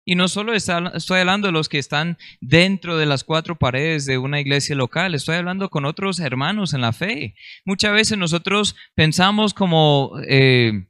Y 0.06 0.16
no 0.16 0.28
solo 0.28 0.54
estoy 0.54 1.20
hablando 1.20 1.48
de 1.48 1.54
los 1.54 1.70
que 1.70 1.80
están 1.80 2.18
dentro 2.42 2.98
de 2.98 3.06
las 3.06 3.24
cuatro 3.24 3.58
paredes 3.58 4.06
de 4.06 4.18
una 4.18 4.40
iglesia 4.40 4.76
local, 4.76 5.16
estoy 5.16 5.36
hablando 5.36 5.70
con 5.70 5.86
otros 5.86 6.20
hermanos 6.20 6.74
en 6.74 6.82
la 6.82 6.92
fe. 6.92 7.36
Muchas 7.66 7.94
veces 7.94 8.18
nosotros 8.18 8.76
pensamos 8.96 9.54
como... 9.54 10.14
Eh, 10.28 10.88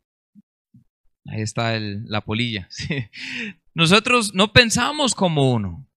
ahí 1.26 1.42
está 1.42 1.80
la 1.80 2.22
polilla. 2.22 2.68
Nosotros 3.76 4.36
no 4.36 4.54
pensamos 4.54 5.16
como 5.16 5.52
uno. 5.52 5.88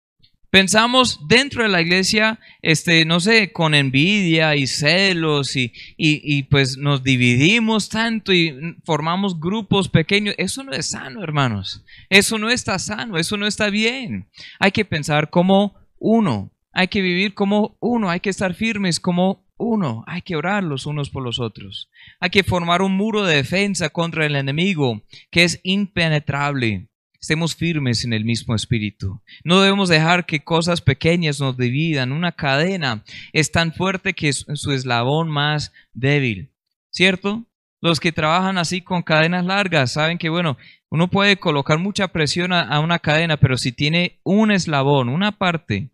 Pensamos 0.57 1.21
dentro 1.29 1.65
de 1.65 1.69
la 1.69 1.83
iglesia, 1.83 2.41
este, 2.63 3.05
no 3.05 3.21
sé, 3.21 3.53
con 3.53 3.75
envidia 3.75 4.57
y 4.57 4.67
celos 4.67 5.55
y, 5.55 5.71
y, 5.99 6.45
pues 6.45 6.79
nos 6.79 7.03
dividimos 7.03 7.91
tanto 7.91 8.33
y 8.33 8.79
formamos 8.83 9.39
grupos 9.39 9.91
pequeños. 9.91 10.35
Eso 10.39 10.65
no 10.65 10.73
es 10.73 10.87
sano, 10.87 11.23
hermanos. 11.23 11.85
Eso 12.09 12.39
no 12.39 12.49
está 12.49 12.79
sano, 12.79 13.19
eso 13.19 13.37
no 13.37 13.47
está 13.47 13.69
bien. 13.69 14.31
Hay 14.59 14.71
que 14.71 14.87
pensar 14.87 15.29
como 15.29 15.75
uno, 15.99 16.51
hay 16.73 16.89
que 16.89 17.03
vivir 17.03 17.35
como 17.35 17.77
uno, 17.79 18.09
hay 18.09 18.21
que 18.21 18.31
estar 18.31 18.55
firmes 18.55 18.99
como 18.99 19.45
uno, 19.59 20.05
hay 20.07 20.23
que 20.23 20.37
orar 20.37 20.65
los 20.65 20.87
unos 20.87 21.11
por 21.11 21.23
los 21.23 21.39
otros. 21.39 21.91
Hay 22.19 22.31
que 22.31 22.45
formar 22.45 22.81
un 22.81 22.97
muro 22.97 23.25
de 23.25 23.37
defensa 23.37 23.91
contra 23.91 24.25
el 24.25 24.37
enemigo 24.37 25.03
que 25.31 25.45
es 25.45 25.61
impenetrable. 25.65 26.89
Estemos 27.21 27.55
firmes 27.55 28.05
en 28.05 28.13
el 28.13 28.25
mismo 28.25 28.55
espíritu. 28.55 29.21
No 29.45 29.61
debemos 29.61 29.89
dejar 29.89 30.27
que 30.27 30.45
cosas 30.45 30.81
pequeñas 30.81 31.41
nos 31.41 31.57
dividan. 31.57 32.13
Una 32.13 32.33
cadena 32.33 33.05
es 33.33 33.51
tan 33.51 33.73
fuerte 33.73 34.15
que 34.15 34.29
es 34.29 34.47
su 34.55 34.73
eslabón 34.73 35.29
más 35.29 35.73
débil. 35.93 36.51
¿Cierto? 36.91 37.45
Los 37.81 38.01
que 38.01 38.13
trabajan 38.13 38.59
así 38.59 38.81
con 38.81 39.03
cadenas 39.03 39.45
largas 39.45 39.93
saben 39.93 40.19
que, 40.19 40.29
bueno, 40.29 40.57
uno 40.91 41.09
puede 41.09 41.37
colocar 41.37 41.79
mucha 41.79 42.09
presión 42.09 42.53
a, 42.53 42.81
una 42.81 42.99
cadena, 42.99 43.37
pero 43.37 43.59
si 43.59 43.73
tiene 43.73 44.21
un 44.23 44.51
eslabón, 44.51 45.09
una 45.09 45.33
parte 45.33 45.91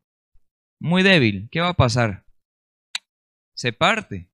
muy 0.78 1.02
débil, 1.02 1.48
¿qué 1.50 1.60
va 1.60 1.70
a 1.70 1.74
pasar? 1.74 2.24
Se 3.54 3.72
parte. 3.72 4.28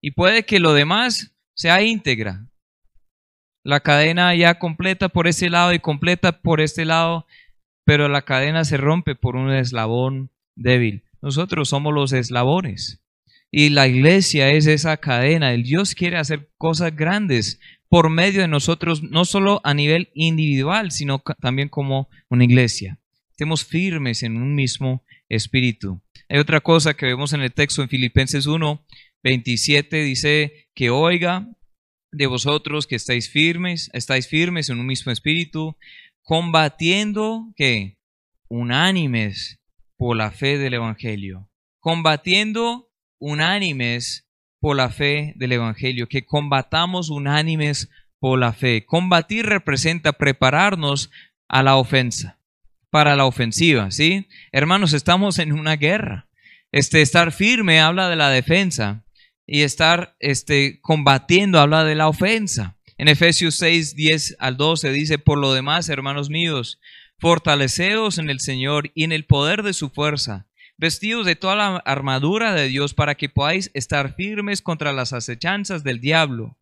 Y 0.00 0.12
puede 0.12 0.44
que 0.44 0.60
lo 0.60 0.74
demás 0.74 1.34
sea 1.54 1.82
íntegra, 1.82 2.46
la 3.64 3.80
cadena 3.80 4.34
ya 4.34 4.58
completa 4.58 5.08
por 5.08 5.28
ese 5.28 5.50
lado 5.50 5.72
y 5.72 5.78
completa 5.78 6.40
por 6.40 6.60
este 6.60 6.84
lado, 6.84 7.26
pero 7.84 8.08
la 8.08 8.22
cadena 8.22 8.64
se 8.64 8.76
rompe 8.76 9.14
por 9.14 9.36
un 9.36 9.52
eslabón 9.52 10.30
débil. 10.56 11.04
Nosotros 11.20 11.68
somos 11.68 11.94
los 11.94 12.12
eslabones. 12.12 13.00
Y 13.50 13.68
la 13.68 13.86
iglesia 13.86 14.50
es 14.50 14.66
esa 14.66 14.96
cadena. 14.96 15.52
El 15.52 15.62
Dios 15.62 15.94
quiere 15.94 16.16
hacer 16.16 16.48
cosas 16.58 16.96
grandes 16.96 17.60
por 17.88 18.08
medio 18.08 18.40
de 18.40 18.48
nosotros, 18.48 19.02
no 19.02 19.26
solo 19.26 19.60
a 19.64 19.74
nivel 19.74 20.08
individual, 20.14 20.90
sino 20.90 21.22
también 21.40 21.68
como 21.68 22.08
una 22.30 22.44
iglesia. 22.44 22.98
Estemos 23.30 23.64
firmes 23.64 24.22
en 24.22 24.38
un 24.38 24.54
mismo 24.54 25.04
espíritu. 25.28 26.00
Hay 26.28 26.38
otra 26.38 26.60
cosa 26.60 26.94
que 26.94 27.06
vemos 27.06 27.34
en 27.34 27.42
el 27.42 27.52
texto 27.52 27.82
en 27.82 27.90
Filipenses 27.90 28.46
1, 28.46 28.82
27, 29.22 30.02
dice 30.02 30.68
que 30.74 30.88
oiga 30.88 31.46
de 32.12 32.26
vosotros 32.26 32.86
que 32.86 32.96
estáis 32.96 33.30
firmes, 33.30 33.90
estáis 33.94 34.28
firmes 34.28 34.68
en 34.68 34.78
un 34.78 34.86
mismo 34.86 35.10
espíritu, 35.10 35.76
combatiendo 36.22 37.52
que 37.56 37.98
unánimes 38.48 39.58
por 39.96 40.16
la 40.16 40.30
fe 40.30 40.58
del 40.58 40.74
evangelio, 40.74 41.50
combatiendo 41.80 42.90
unánimes 43.18 44.28
por 44.60 44.76
la 44.76 44.90
fe 44.90 45.32
del 45.36 45.52
evangelio, 45.52 46.06
que 46.06 46.24
combatamos 46.24 47.10
unánimes 47.10 47.88
por 48.20 48.38
la 48.38 48.52
fe. 48.52 48.84
Combatir 48.84 49.46
representa 49.46 50.12
prepararnos 50.12 51.10
a 51.48 51.62
la 51.62 51.76
ofensa, 51.76 52.38
para 52.90 53.16
la 53.16 53.24
ofensiva, 53.24 53.90
¿sí? 53.90 54.28
Hermanos, 54.52 54.92
estamos 54.92 55.38
en 55.38 55.52
una 55.52 55.76
guerra. 55.76 56.28
Este 56.70 57.02
estar 57.02 57.32
firme 57.32 57.80
habla 57.80 58.08
de 58.08 58.16
la 58.16 58.30
defensa 58.30 59.04
y 59.52 59.64
estar 59.64 60.16
este, 60.18 60.80
combatiendo, 60.80 61.60
habla 61.60 61.84
de 61.84 61.94
la 61.94 62.08
ofensa. 62.08 62.78
En 62.96 63.06
Efesios 63.06 63.56
6, 63.56 63.94
10 63.94 64.36
al 64.38 64.56
12 64.56 64.90
dice, 64.92 65.18
por 65.18 65.36
lo 65.36 65.52
demás, 65.52 65.90
hermanos 65.90 66.30
míos, 66.30 66.80
fortaleceos 67.18 68.16
en 68.16 68.30
el 68.30 68.40
Señor 68.40 68.90
y 68.94 69.04
en 69.04 69.12
el 69.12 69.26
poder 69.26 69.62
de 69.62 69.74
su 69.74 69.90
fuerza, 69.90 70.46
vestidos 70.78 71.26
de 71.26 71.36
toda 71.36 71.54
la 71.56 71.76
armadura 71.84 72.54
de 72.54 72.68
Dios 72.68 72.94
para 72.94 73.14
que 73.14 73.28
podáis 73.28 73.70
estar 73.74 74.14
firmes 74.14 74.62
contra 74.62 74.94
las 74.94 75.12
acechanzas 75.12 75.84
del 75.84 76.00
diablo. 76.00 76.56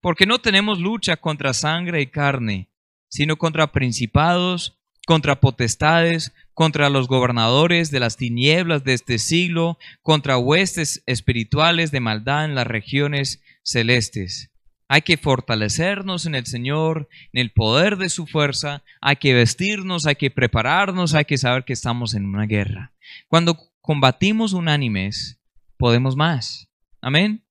Porque 0.00 0.24
no 0.24 0.38
tenemos 0.38 0.78
lucha 0.78 1.18
contra 1.18 1.52
sangre 1.52 2.00
y 2.00 2.06
carne, 2.06 2.70
sino 3.10 3.36
contra 3.36 3.70
principados, 3.70 4.79
contra 5.06 5.40
potestades, 5.40 6.32
contra 6.54 6.90
los 6.90 7.08
gobernadores 7.08 7.90
de 7.90 8.00
las 8.00 8.16
tinieblas 8.16 8.84
de 8.84 8.94
este 8.94 9.18
siglo, 9.18 9.78
contra 10.02 10.38
huestes 10.38 11.02
espirituales 11.06 11.90
de 11.90 12.00
maldad 12.00 12.44
en 12.44 12.54
las 12.54 12.66
regiones 12.66 13.42
celestes. 13.62 14.50
Hay 14.88 15.02
que 15.02 15.16
fortalecernos 15.16 16.26
en 16.26 16.34
el 16.34 16.46
Señor, 16.46 17.08
en 17.32 17.40
el 17.40 17.52
poder 17.52 17.96
de 17.96 18.08
su 18.08 18.26
fuerza, 18.26 18.82
hay 19.00 19.16
que 19.16 19.34
vestirnos, 19.34 20.04
hay 20.04 20.16
que 20.16 20.30
prepararnos, 20.30 21.14
hay 21.14 21.24
que 21.24 21.38
saber 21.38 21.64
que 21.64 21.72
estamos 21.72 22.14
en 22.14 22.26
una 22.26 22.44
guerra. 22.44 22.92
Cuando 23.28 23.56
combatimos 23.80 24.52
unánimes, 24.52 25.40
podemos 25.76 26.16
más. 26.16 26.68
Amén. 27.00 27.44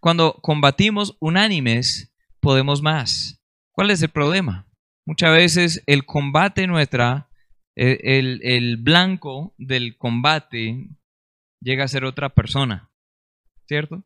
Cuando 0.00 0.38
combatimos 0.42 1.16
unánimes, 1.20 2.12
podemos 2.40 2.82
más. 2.82 3.40
¿Cuál 3.70 3.90
es 3.90 4.02
el 4.02 4.08
problema? 4.08 4.66
Muchas 5.10 5.32
veces 5.32 5.82
el 5.86 6.06
combate 6.06 6.68
nuestra 6.68 7.28
el, 7.74 8.76
blanco 8.76 9.56
del 9.58 9.96
combate 9.96 10.86
llega 11.60 11.82
a 11.82 11.88
ser 11.88 12.04
otra 12.04 12.28
persona, 12.28 12.92
¿cierto? 13.66 14.04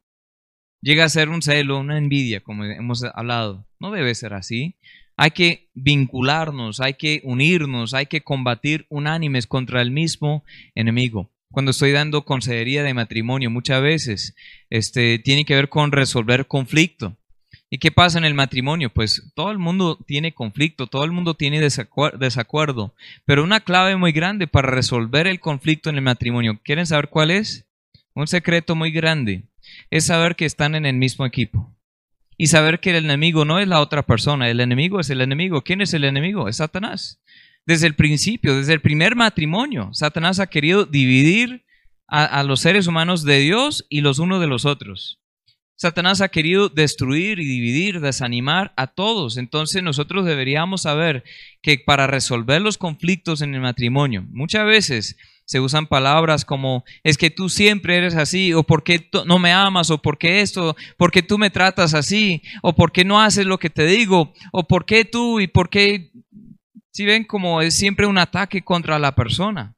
Llega 0.80 1.04
a 1.04 1.11
ser 1.11 1.28
un 1.28 1.42
celo, 1.42 1.78
una 1.78 1.99
envidia, 1.99 2.40
como 2.40 2.64
hemos 2.64 3.04
hablado. 3.04 3.68
No 3.78 3.90
debe 3.90 4.14
ser 4.14 4.32
así. 4.32 4.78
Hay 5.18 5.32
que 5.32 5.68
vincularnos, 5.75 6.80
hay 6.80 6.94
que 6.94 7.20
unirnos, 7.25 7.92
hay 7.92 8.06
que 8.06 8.23
combatir 8.23 8.87
unánimes 8.88 9.46
contra 9.46 9.82
el 9.82 9.90
mismo 9.90 10.42
enemigo. 10.75 11.30
Cuando 11.50 11.73
estoy 11.73 11.92
dando 11.92 12.25
consejería 12.25 12.82
de 12.82 12.94
matrimonio, 12.94 13.50
muchas 13.50 13.82
veces 13.82 14.34
este, 14.70 15.18
tiene 15.18 15.44
que 15.44 15.54
ver 15.54 15.68
con 15.68 15.92
resolver 15.92 16.46
conflicto. 16.46 17.18
¿Y 17.71 17.78
qué 17.78 17.90
pasa 17.90 18.18
en 18.18 18.25
el 18.25 18.35
matrimonio? 18.35 18.90
Pues 18.90 19.33
todo 19.35 19.50
el 19.50 19.59
mundo 19.59 19.99
tiene 20.06 20.33
conflicto, 20.33 20.87
todo 20.87 21.04
el 21.04 21.11
mundo 21.11 21.35
tiene 21.35 21.61
desacuerdo, 21.61 22.94
pero 23.25 23.42
una 23.42 23.61
clave 23.61 23.97
muy 23.97 24.12
grande 24.12 24.47
para 24.47 24.71
resolver 24.71 25.26
el 25.26 25.40
conflicto 25.40 25.90
en 25.90 25.97
el 25.97 26.02
matrimonio, 26.02 26.61
¿quieren 26.62 26.87
saber 26.87 27.09
cuál 27.09 27.30
es? 27.30 27.66
Un 28.14 28.28
secreto 28.28 28.76
muy 28.76 28.92
grande 28.92 29.49
es 29.90 30.06
saber 30.06 30.37
que 30.37 30.44
están 30.44 30.75
en 30.75 30.87
el 30.87 30.94
mismo 30.94 31.26
equipo 31.26 31.75
y 32.37 32.49
saber 32.49 32.80
que 32.80 32.90
el 32.90 33.04
enemigo 33.04 33.44
no 33.44 33.59
es 33.59 33.68
la 33.68 33.80
otra 33.80 34.02
persona, 34.04 34.49
el 34.49 34.61
enemigo 34.61 35.00
es 35.00 35.11
el 35.11 35.21
enemigo. 35.21 35.62
¿Quién 35.62 35.80
es 35.80 35.94
el 35.94 36.04
enemigo? 36.04 36.49
Es 36.49 36.56
Satanás. 36.56 37.21
Desde 37.66 37.87
el 37.87 37.94
principio, 37.94 38.56
desde 38.56 38.75
el 38.75 38.80
primer 38.80 39.16
matrimonio, 39.16 39.90
Satanás 39.92 40.38
ha 40.38 40.49
querido 40.49 40.85
dividir 40.85 41.64
a, 42.06 42.42
los 42.42 42.61
seres 42.61 42.87
humanos 42.87 43.25
de 43.25 43.38
Dios 43.38 43.87
y 43.88 44.00
los 44.00 44.18
unos 44.18 44.40
de 44.40 44.47
los 44.47 44.66
otros. 44.66 45.21
Satanás 45.76 46.21
ha 46.21 46.28
querido 46.28 46.69
destruir 46.69 47.40
y 47.40 47.45
dividir, 47.45 48.00
desanimar 48.00 48.73
a 48.76 48.87
todos. 48.87 49.37
Entonces 49.37 49.83
nosotros 49.83 50.25
deberíamos 50.25 50.83
saber 50.83 51.25
que 51.62 51.78
para 51.78 52.07
resolver 52.07 52.62
los 52.62 52.78
conflictos 52.78 53.43
en 53.43 53.54
el 53.54 53.61
matrimonio, 53.61 54.25
muchas 54.31 54.66
veces 54.66 55.16
se 55.47 55.61
usan 55.61 55.87
palabras 55.87 56.45
como 56.45 56.85
es 57.02 57.19
que 57.19 57.31
tú 57.31 57.49
siempre 57.49 57.97
eres 57.97 58.14
así, 58.14 58.54
o 58.54 58.62
por 58.62 58.83
qué 58.83 59.11
no 59.26 59.38
me 59.38 59.52
amas, 59.52 59.90
o 59.90 60.00
por 60.00 60.16
qué 60.16 60.40
esto, 60.40 60.75
por 60.97 61.11
qué 61.11 61.23
tú 61.23 61.38
me 61.38 61.50
tratas 61.50 61.93
así, 61.93 62.43
o 62.62 62.75
por 62.75 62.93
qué 62.93 63.04
no 63.04 63.21
haces 63.21 63.45
lo 63.45 63.59
que 63.59 63.71
te 63.71 63.85
digo, 63.85 64.33
o 64.52 64.66
por 64.66 64.87
qué 64.87 65.04
tú 65.04 65.40
y 65.40 65.47
por 65.47 65.69
qué... 65.69 66.11
Si 66.93 67.04
ven 67.04 67.25
como 67.25 67.61
es 67.61 67.75
siempre 67.75 68.07
un 68.07 68.19
ataque 68.19 68.62
contra 68.62 69.00
la 69.00 69.16
persona. 69.16 69.75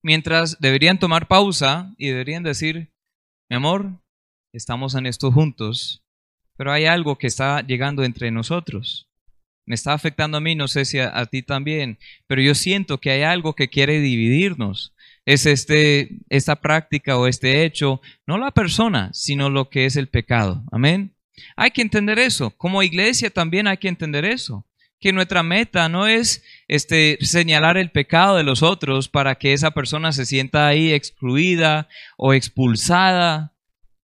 Mientras 0.00 0.60
deberían 0.60 0.98
tomar 0.98 1.26
pausa 1.26 1.92
y 1.98 2.08
deberían 2.08 2.44
decir, 2.44 2.92
mi 3.50 3.56
amor, 3.56 4.00
estamos 4.54 4.94
en 4.94 5.06
esto 5.06 5.32
juntos, 5.32 6.02
pero 6.56 6.72
hay 6.72 6.86
algo 6.86 7.18
que 7.18 7.26
está 7.26 7.60
llegando 7.66 8.04
entre 8.04 8.30
nosotros. 8.30 9.08
Me 9.66 9.74
está 9.74 9.92
afectando 9.92 10.36
a 10.36 10.40
mí, 10.40 10.54
no 10.54 10.68
sé 10.68 10.84
si 10.84 10.98
a, 10.98 11.26
ti 11.26 11.42
también, 11.42 11.98
pero 12.26 12.42
yo 12.42 12.54
siento 12.54 12.98
que 12.98 13.10
hay 13.10 13.22
algo 13.22 13.54
que 13.54 13.68
quiere 13.68 14.00
dividirnos. 14.00 14.94
Es 15.24 15.46
este, 15.46 16.10
esta 16.28 16.56
práctica 16.56 17.16
o 17.16 17.26
este 17.26 17.64
hecho, 17.64 18.00
no 18.26 18.36
la 18.36 18.50
persona, 18.50 19.10
sino 19.14 19.48
lo 19.48 19.70
que 19.70 19.86
es 19.86 19.96
el 19.96 20.08
pecado. 20.08 20.62
Amén. 20.70 21.14
Hay 21.56 21.70
que 21.70 21.82
entender 21.82 22.18
eso. 22.18 22.50
Como 22.50 22.82
iglesia 22.82 23.30
también 23.30 23.66
hay 23.66 23.78
que 23.78 23.88
entender 23.88 24.26
eso. 24.26 24.66
Que 25.00 25.12
nuestra 25.12 25.42
meta 25.42 25.88
no 25.88 26.06
es 26.06 26.44
este, 26.68 27.18
señalar 27.22 27.78
el 27.78 27.90
pecado 27.90 28.36
de 28.36 28.44
los 28.44 28.62
otros 28.62 29.08
para 29.08 29.34
que 29.34 29.54
esa 29.54 29.70
persona 29.70 30.12
se 30.12 30.26
sienta 30.26 30.66
ahí 30.66 30.92
excluida 30.92 31.88
o 32.18 32.34
expulsada 32.34 33.53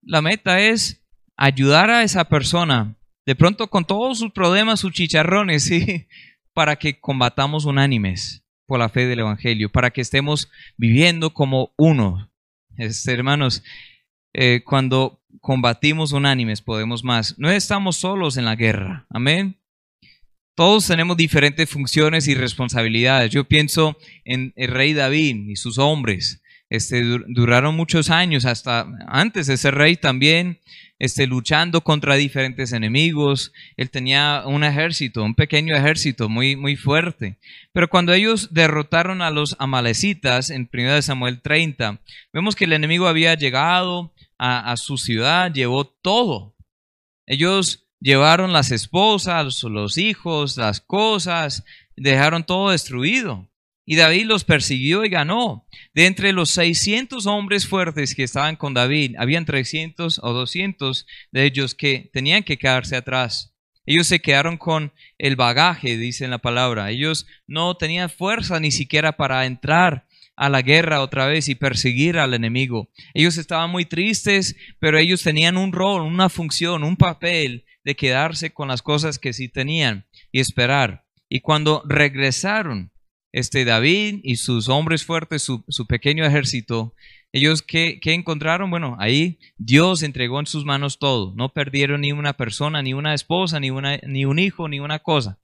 la 0.05 0.21
meta 0.21 0.59
es 0.59 1.03
ayudar 1.35 1.89
a 1.89 2.03
esa 2.03 2.25
persona, 2.25 2.95
de 3.25 3.35
pronto 3.35 3.69
con 3.69 3.85
todos 3.85 4.19
sus 4.19 4.31
problemas, 4.31 4.79
sus 4.79 4.93
chicharrones, 4.93 5.69
para 6.53 6.77
que 6.77 6.99
combatamos 6.99 7.65
unánimes 7.65 8.45
por 8.65 8.79
la 8.79 8.89
fe 8.89 9.05
del 9.07 9.19
Evangelio, 9.19 9.69
para 9.71 9.91
que 9.91 10.01
estemos 10.01 10.49
viviendo 10.77 11.33
como 11.33 11.73
uno. 11.77 12.31
Hermanos, 12.77 13.63
eh, 14.33 14.61
cuando 14.65 15.21
combatimos 15.41 16.11
unánimes 16.11 16.61
podemos 16.61 17.03
más. 17.03 17.37
No 17.37 17.49
estamos 17.49 17.97
solos 17.97 18.37
en 18.37 18.45
la 18.45 18.55
guerra, 18.55 19.05
amén. 19.09 19.59
Todos 20.55 20.87
tenemos 20.87 21.17
diferentes 21.17 21.69
funciones 21.69 22.27
y 22.27 22.35
responsabilidades. 22.35 23.31
Yo 23.31 23.43
pienso 23.45 23.97
en 24.23 24.53
el 24.55 24.69
rey 24.69 24.93
David 24.93 25.49
y 25.49 25.57
sus 25.57 25.77
hombres. 25.77 26.41
Este, 26.69 27.03
duraron 27.27 27.75
muchos 27.75 28.09
años, 28.09 28.45
hasta 28.45 28.87
antes 29.07 29.47
de 29.47 29.57
ser 29.57 29.75
rey 29.75 29.97
también, 29.97 30.59
este, 30.97 31.27
luchando 31.27 31.81
contra 31.81 32.15
diferentes 32.15 32.71
enemigos. 32.71 33.53
Él 33.77 33.91
tenía 33.91 34.43
un 34.45 34.63
ejército, 34.63 35.23
un 35.23 35.35
pequeño 35.35 35.75
ejército 35.75 36.27
muy, 36.27 36.55
muy 36.55 36.75
fuerte. 36.75 37.37
Pero 37.71 37.89
cuando 37.89 38.13
ellos 38.13 38.53
derrotaron 38.53 39.21
a 39.21 39.29
los 39.29 39.55
amalecitas 39.59 40.49
en 40.49 40.69
1 40.71 41.01
Samuel 41.03 41.41
30, 41.41 42.01
vemos 42.33 42.55
que 42.55 42.65
el 42.65 42.73
enemigo 42.73 43.07
había 43.07 43.35
llegado 43.35 44.13
a, 44.37 44.71
a 44.71 44.77
su 44.77 44.97
ciudad, 44.97 45.53
llevó 45.53 45.85
todo. 45.85 46.55
Ellos 47.27 47.85
llevaron 47.99 48.53
las 48.53 48.71
esposas, 48.71 49.63
los 49.63 49.97
hijos, 49.97 50.57
las 50.57 50.81
cosas, 50.81 51.63
dejaron 51.95 52.43
todo 52.43 52.71
destruido. 52.71 53.47
Y 53.85 53.95
David 53.97 54.25
los 54.25 54.43
persiguió 54.43 55.05
y 55.05 55.09
ganó. 55.09 55.67
De 55.93 56.07
entre 56.07 56.33
los 56.33 56.49
600 56.51 57.27
hombres 57.27 57.67
fuertes 57.67 58.15
que 58.15 58.23
estaban 58.23 58.55
con 58.55 58.73
David, 58.73 59.15
habían 59.19 59.45
300 59.45 60.19
o 60.23 60.33
200 60.33 61.05
de 61.31 61.45
ellos 61.45 61.75
que 61.75 62.09
tenían 62.11 62.43
que 62.43 62.57
quedarse 62.57 62.95
atrás. 62.95 63.55
Ellos 63.85 64.07
se 64.07 64.19
quedaron 64.19 64.57
con 64.57 64.93
el 65.19 65.35
bagaje, 65.35 65.97
dice 65.97 66.27
la 66.27 66.39
palabra. 66.39 66.89
Ellos 66.89 67.27
no 67.45 67.77
tenían 67.77 68.09
fuerza 68.09 68.59
ni 68.59 68.71
siquiera 68.71 69.15
para 69.17 69.45
entrar 69.45 70.07
a 70.35 70.49
la 70.49 70.61
guerra 70.61 71.01
otra 71.01 71.27
vez 71.27 71.47
y 71.47 71.55
perseguir 71.55 72.17
al 72.17 72.33
enemigo. 72.33 72.89
Ellos 73.13 73.37
estaban 73.37 73.69
muy 73.69 73.85
tristes, 73.85 74.55
pero 74.79 74.97
ellos 74.97 75.23
tenían 75.23 75.57
un 75.57 75.71
rol, 75.71 76.01
una 76.01 76.29
función, 76.29 76.83
un 76.83 76.97
papel 76.97 77.65
de 77.83 77.95
quedarse 77.95 78.51
con 78.51 78.67
las 78.67 78.81
cosas 78.81 79.19
que 79.19 79.31
sí 79.31 79.47
tenían 79.47 80.07
y 80.31 80.39
esperar. 80.39 81.05
Y 81.29 81.41
cuando 81.41 81.83
regresaron, 81.87 82.91
este 83.35 83.65
David 83.65 84.21
y 84.23 84.37
sus 84.37 84.69
hombres 84.69 85.03
fuertes, 85.03 85.43
su, 85.43 85.87
pequeño 85.87 86.23
ejército, 86.23 86.95
ellos 87.33 87.61
¿qué, 87.61 87.99
encontraron? 88.05 88.69
Bueno, 88.69 88.95
ahí 88.97 89.39
Dios 89.57 90.03
entregó 90.03 90.39
en 90.39 90.45
sus 90.45 90.63
manos 90.63 90.99
todo. 90.99 91.33
No 91.35 91.49
perdieron 91.49 91.99
ni 91.99 92.13
una 92.13 92.37
persona, 92.37 92.81
ni 92.81 92.93
una 92.93 93.13
esposa, 93.13 93.59
ni, 93.59 93.71
una, 93.71 93.97
ni 94.03 94.23
un 94.23 94.39
hijo, 94.39 94.69
ni 94.69 94.79
una 94.79 94.99
cosa. 94.99 95.37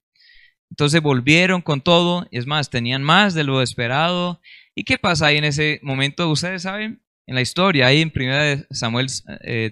Entonces 0.70 1.02
volvieron 1.02 1.60
con 1.60 1.82
todo. 1.82 2.26
Es 2.30 2.46
más, 2.46 2.70
tenían 2.70 3.02
más 3.02 3.34
de 3.34 3.44
lo 3.44 3.60
esperado. 3.60 4.40
¿Y 4.74 4.84
qué 4.84 4.96
pasa 4.96 5.26
ahí 5.26 5.36
en 5.36 5.44
ese 5.44 5.78
momento? 5.82 6.30
Ustedes 6.30 6.62
saben, 6.62 7.02
en 7.26 7.34
la 7.34 7.42
historia, 7.42 7.88
ahí 7.88 8.00
en 8.00 8.10
1 8.16 8.68
Samuel 8.70 9.08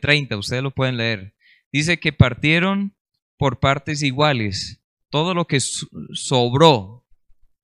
30, 0.02 0.34
eh, 0.34 0.38
ustedes 0.38 0.62
lo 0.62 0.72
pueden 0.72 0.98
leer. 0.98 1.32
Dice 1.72 1.98
que 1.98 2.12
partieron 2.12 2.94
por 3.38 3.60
partes 3.60 4.02
iguales. 4.02 4.82
Todo 5.08 5.32
lo 5.32 5.46
que 5.46 5.58
sobró 5.58 6.99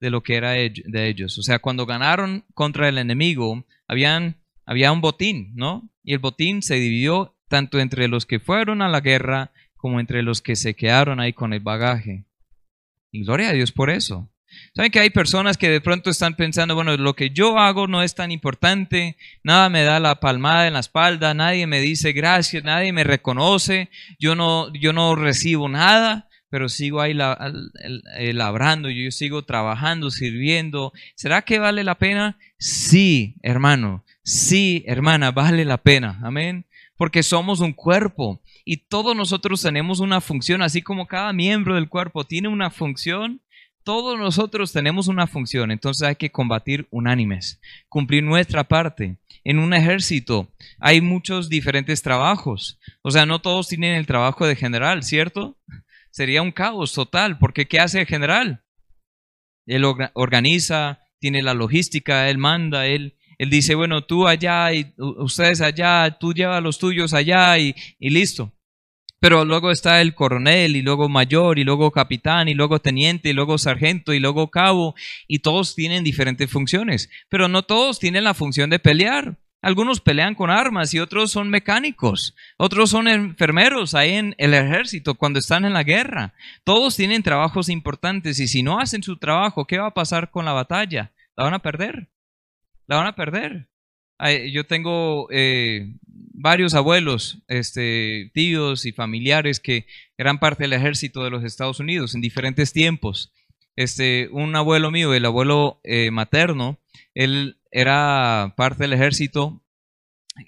de 0.00 0.11
lo 0.11 0.22
que 0.22 0.37
era 0.37 0.52
de 0.52 1.09
ellos. 1.09 1.38
O 1.38 1.42
sea, 1.42 1.59
cuando 1.59 1.87
ganaron 1.87 2.44
contra 2.54 2.88
el 2.88 2.98
enemigo, 2.98 3.64
habían, 3.88 4.37
había 4.64 4.92
un 4.92 5.00
botín, 5.00 5.52
¿no? 5.54 5.88
Y 6.02 6.12
el 6.12 6.18
botín 6.18 6.62
se 6.62 6.74
dividió 6.76 7.35
tanto 7.48 7.78
entre 7.78 8.09
los 8.09 8.26
que 8.26 8.40
fueron 8.40 8.82
a 8.82 8.88
la 8.88 9.00
guerra 9.00 9.52
como 9.76 10.00
entre 10.00 10.22
los 10.22 10.42
que 10.42 10.56
se 10.56 10.74
quedaron 10.74 11.20
ahí 11.20 11.32
con 11.32 11.52
el 11.52 11.61
bagaje. 11.61 12.24
Y 13.12 13.24
gloria 13.24 13.50
a 13.50 13.52
Dios 13.52 13.72
por 13.72 13.90
eso. 13.90 14.30
Saben 14.74 14.90
que 14.90 15.00
hay 15.00 15.11
personas 15.11 15.56
que 15.56 15.70
de 15.70 15.80
pronto 15.80 16.11
están 16.11 16.35
pensando, 16.35 16.74
bueno, 16.74 16.96
lo 16.96 17.14
que 17.14 17.30
yo 17.30 17.59
hago 17.59 17.87
no 17.87 18.02
es 18.02 18.14
tan 18.14 18.30
importante, 18.30 19.16
nada 19.42 19.68
me 19.68 19.82
da 19.82 20.00
la 20.00 20.20
palmada 20.20 20.66
en 20.66 20.74
la 20.74 20.80
espalda, 20.80 21.35
nadie 21.35 21.66
me 21.66 21.80
dice 21.80 22.12
gracias, 22.12 22.64
nadie 22.64 22.92
me 22.92 23.04
reconoce, 23.04 23.90
yo 24.18 24.35
no, 24.35 24.72
yo 24.72 24.92
no 24.92 25.14
recibo 25.14 25.68
nada 25.68 26.25
pero 26.48 26.68
sigo 26.68 27.00
ahí 27.00 27.12
eh, 27.12 28.32
labrando, 28.32 28.88
yo 28.90 29.11
sigo 29.11 29.42
trabajando, 29.42 30.11
sirviendo. 30.11 30.92
¿Será 31.14 31.42
que 31.42 31.59
vale 31.59 31.85
la 31.85 31.96
pena? 31.96 32.38
Sí, 32.59 33.35
hermano, 33.42 34.04
sí, 34.22 34.85
hermana, 34.87 35.32
vale 35.32 35.64
la 35.64 35.78
pena. 35.78 36.20
Amén. 36.22 36.66
Porque 36.96 37.22
somos 37.22 37.61
un 37.61 37.72
cuerpo 37.72 38.40
y 38.64 38.78
todos 38.78 39.14
nosotros 39.14 39.61
tenemos 39.61 40.00
una 40.00 40.20
función, 40.20 40.62
así 40.62 40.82
como 40.82 41.06
cada 41.06 41.32
miembro 41.32 41.74
del 41.74 41.88
cuerpo 41.88 42.24
tiene 42.24 42.48
una 42.48 42.70
función. 42.70 43.40
Todos 43.85 44.18
nosotros 44.18 44.72
tenemos 44.72 45.06
una 45.06 45.28
función, 45.28 45.70
entonces 45.70 46.09
hay 46.09 46.16
que 46.16 46.32
combatir 46.32 46.88
unánimes, 46.90 47.61
cumplir 47.88 48.24
nuestra 48.24 48.64
parte. 48.64 49.16
En 49.44 49.61
un 49.61 49.74
ejército 49.74 50.48
hay 50.80 51.00
muchos 51.00 51.48
diferentes 51.48 52.02
trabajos, 52.02 52.80
o 53.02 53.12
sea, 53.12 53.26
no 53.26 53.40
todos 53.40 53.68
tienen 53.68 53.94
el 53.94 54.06
trabajo 54.06 54.44
de 54.44 54.56
general, 54.56 55.04
¿cierto? 55.04 55.56
Sería 56.16 56.40
un 56.40 56.50
caos 56.50 56.94
total, 56.94 57.37
porque 57.37 57.68
¿qué 57.68 57.79
hace 57.79 58.00
el 58.00 58.07
general? 58.07 58.64
Él 59.66 59.85
organiza, 60.14 61.00
tiene 61.18 61.42
la 61.42 61.52
logística, 61.52 62.31
él 62.31 62.38
manda, 62.38 62.87
él, 62.87 63.18
él 63.37 63.50
dice, 63.50 63.74
bueno, 63.74 64.02
tú 64.07 64.26
allá 64.26 64.72
y 64.72 64.94
ustedes 64.96 65.61
allá, 65.61 66.16
tú 66.18 66.33
lleva 66.33 66.62
los 66.62 66.79
tuyos 66.79 67.12
allá 67.12 67.59
y, 67.59 67.74
y 67.98 68.09
listo. 68.09 68.55
Pero 69.20 69.44
luego 69.44 69.70
está 69.70 70.00
el 70.00 70.14
coronel 70.14 70.76
y 70.76 70.81
luego 70.81 71.11
mayor 71.11 71.59
y 71.59 71.64
luego 71.64 71.90
capitán 71.90 72.48
y 72.48 72.55
luego 72.55 72.79
teniente 72.79 73.29
y 73.29 73.33
luego 73.35 73.59
sargento 73.59 74.14
y 74.14 74.18
luego 74.18 74.50
cabo 74.50 74.94
y 75.29 75.40
todos 75.40 75.74
tienen 75.74 76.02
diferentes 76.02 76.50
funciones, 76.50 77.11
pero 77.29 77.46
no 77.46 77.62
todos 77.62 77.98
tienen 77.98 78.24
la 78.24 78.33
función 78.33 78.70
de 78.70 78.79
pelear. 78.79 79.38
Algunos 79.66 80.00
pelean 80.00 80.37
con 80.37 80.48
armas 80.48 80.94
y 80.94 81.00
otros 81.00 81.33
son 81.33 81.50
mecánicos, 81.50 82.37
otros 82.57 82.88
son 82.88 83.09
enfermeros 83.09 83.96
ahí 83.96 84.12
en 84.12 84.37
el 84.38 84.55
ejército 84.55 85.16
cuando 85.16 85.40
están 85.40 85.64
en 85.64 85.72
la 85.72 85.83
guerra. 85.83 86.35
Todos 86.62 86.94
tienen 86.94 87.24
trabajos 87.24 87.68
importantes 87.68 88.38
y 88.38 88.46
si 88.46 88.62
no 88.62 88.79
hacen 88.79 89.02
su 89.02 89.16
trabajo, 89.16 89.66
¿qué 89.66 89.79
va 89.79 89.88
a 89.88 89.94
pasar 89.94 90.31
con 90.31 90.44
la 90.44 90.52
batalla? 90.52 91.11
La 91.37 91.42
van 91.42 91.55
a 91.55 91.59
perder. 91.59 92.11
La 92.87 92.98
van 92.98 93.09
a 93.09 93.16
perder. 93.16 93.68
Yo 94.52 94.68
tengo, 94.68 95.26
eh, 95.33 95.92
varios 96.07 96.74
abuelos, 96.74 97.42
este, 97.48 98.31
tíos 98.35 98.87
y 98.87 98.92
familiares 98.92 99.59
que 99.59 99.88
eran 100.16 100.38
parte 100.38 100.62
del 100.62 100.74
ejército 100.74 101.24
de 101.24 101.31
los 101.31 101.42
Estados 101.42 101.81
Unidos 101.81 102.14
en 102.14 102.20
diferentes 102.20 102.72
tiempos. 102.72 103.33
Este, 103.74 104.29
un 104.31 104.55
abuelo 104.55 104.92
mío, 104.92 105.12
el 105.12 105.24
abuelo 105.24 105.81
eh, 105.83 106.12
materno, 106.12 106.79
él 107.14 107.59
era 107.76 108.54
parte 108.56 108.84
del 108.84 108.94
ejército 108.94 109.62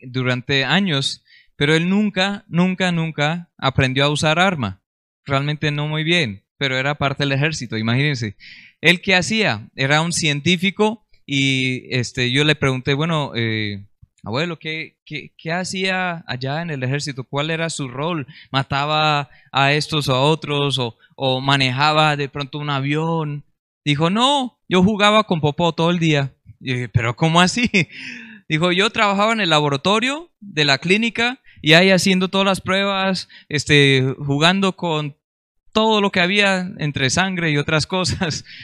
durante 0.00 0.64
años, 0.64 1.22
pero 1.56 1.74
él 1.74 1.90
nunca, 1.90 2.46
nunca, 2.48 2.90
nunca 2.90 3.50
aprendió 3.58 4.06
a 4.06 4.08
usar 4.08 4.38
arma. 4.38 4.82
Realmente 5.26 5.70
no 5.70 5.88
muy 5.88 6.04
bien, 6.04 6.46
pero 6.56 6.78
era 6.78 6.94
parte 6.94 7.24
del 7.24 7.32
ejército, 7.32 7.76
imagínense. 7.76 8.36
Él 8.80 9.02
qué 9.02 9.14
hacía? 9.14 9.68
Era 9.76 10.00
un 10.00 10.14
científico 10.14 11.06
y 11.26 11.94
este, 11.94 12.32
yo 12.32 12.44
le 12.44 12.54
pregunté, 12.54 12.94
bueno, 12.94 13.32
eh, 13.34 13.86
abuelo, 14.24 14.58
¿qué, 14.58 14.96
¿qué, 15.04 15.52
hacía 15.52 16.24
allá 16.26 16.62
en 16.62 16.70
el 16.70 16.82
ejército? 16.82 17.24
¿Cuál 17.24 17.50
era 17.50 17.68
su 17.68 17.88
rol? 17.88 18.26
¿Mataba 18.50 19.28
a 19.52 19.72
estos 19.74 20.08
o 20.08 20.14
a 20.14 20.22
otros? 20.22 20.78
¿O, 20.78 20.96
o 21.14 21.42
manejaba 21.42 22.16
de 22.16 22.30
pronto 22.30 22.58
un 22.58 22.70
avión? 22.70 23.44
Dijo, 23.84 24.08
no, 24.08 24.58
yo 24.66 24.82
jugaba 24.82 25.24
con 25.24 25.42
Popó 25.42 25.72
todo 25.72 25.90
el 25.90 25.98
día. 25.98 26.32
Pero 26.60 27.16
¿cómo 27.16 27.40
así? 27.40 27.70
Dijo, 28.48 28.72
yo 28.72 28.90
trabajaba 28.90 29.32
en 29.32 29.40
el 29.40 29.50
laboratorio 29.50 30.30
de 30.40 30.64
la 30.64 30.78
clínica 30.78 31.40
y 31.60 31.74
ahí 31.74 31.90
haciendo 31.90 32.28
todas 32.28 32.46
las 32.46 32.60
pruebas, 32.60 33.28
este, 33.48 34.14
jugando 34.18 34.74
con 34.74 35.16
todo 35.72 36.00
lo 36.00 36.10
que 36.10 36.20
había 36.20 36.70
entre 36.78 37.10
sangre 37.10 37.50
y 37.50 37.58
otras 37.58 37.86
cosas. 37.86 38.44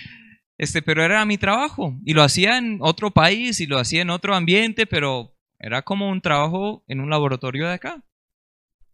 Este, 0.57 0.83
pero 0.83 1.02
era 1.02 1.24
mi 1.24 1.37
trabajo 1.37 1.98
y 2.04 2.14
lo 2.14 2.22
hacía 2.22 2.59
en 2.59 2.78
otro 2.80 3.11
país 3.11 3.59
y 3.59 3.66
lo 3.66 3.76
hacía 3.76 4.02
en 4.02 4.11
otro 4.11 4.37
ambiente, 4.37 4.87
pero 4.87 5.35
era 5.59 5.83
como 5.83 6.09
un 6.09 6.20
trabajo 6.20 6.85
en 6.87 7.00
un 7.00 7.11
laboratorio 7.11 7.66
de 7.66 7.74
acá. 7.74 8.04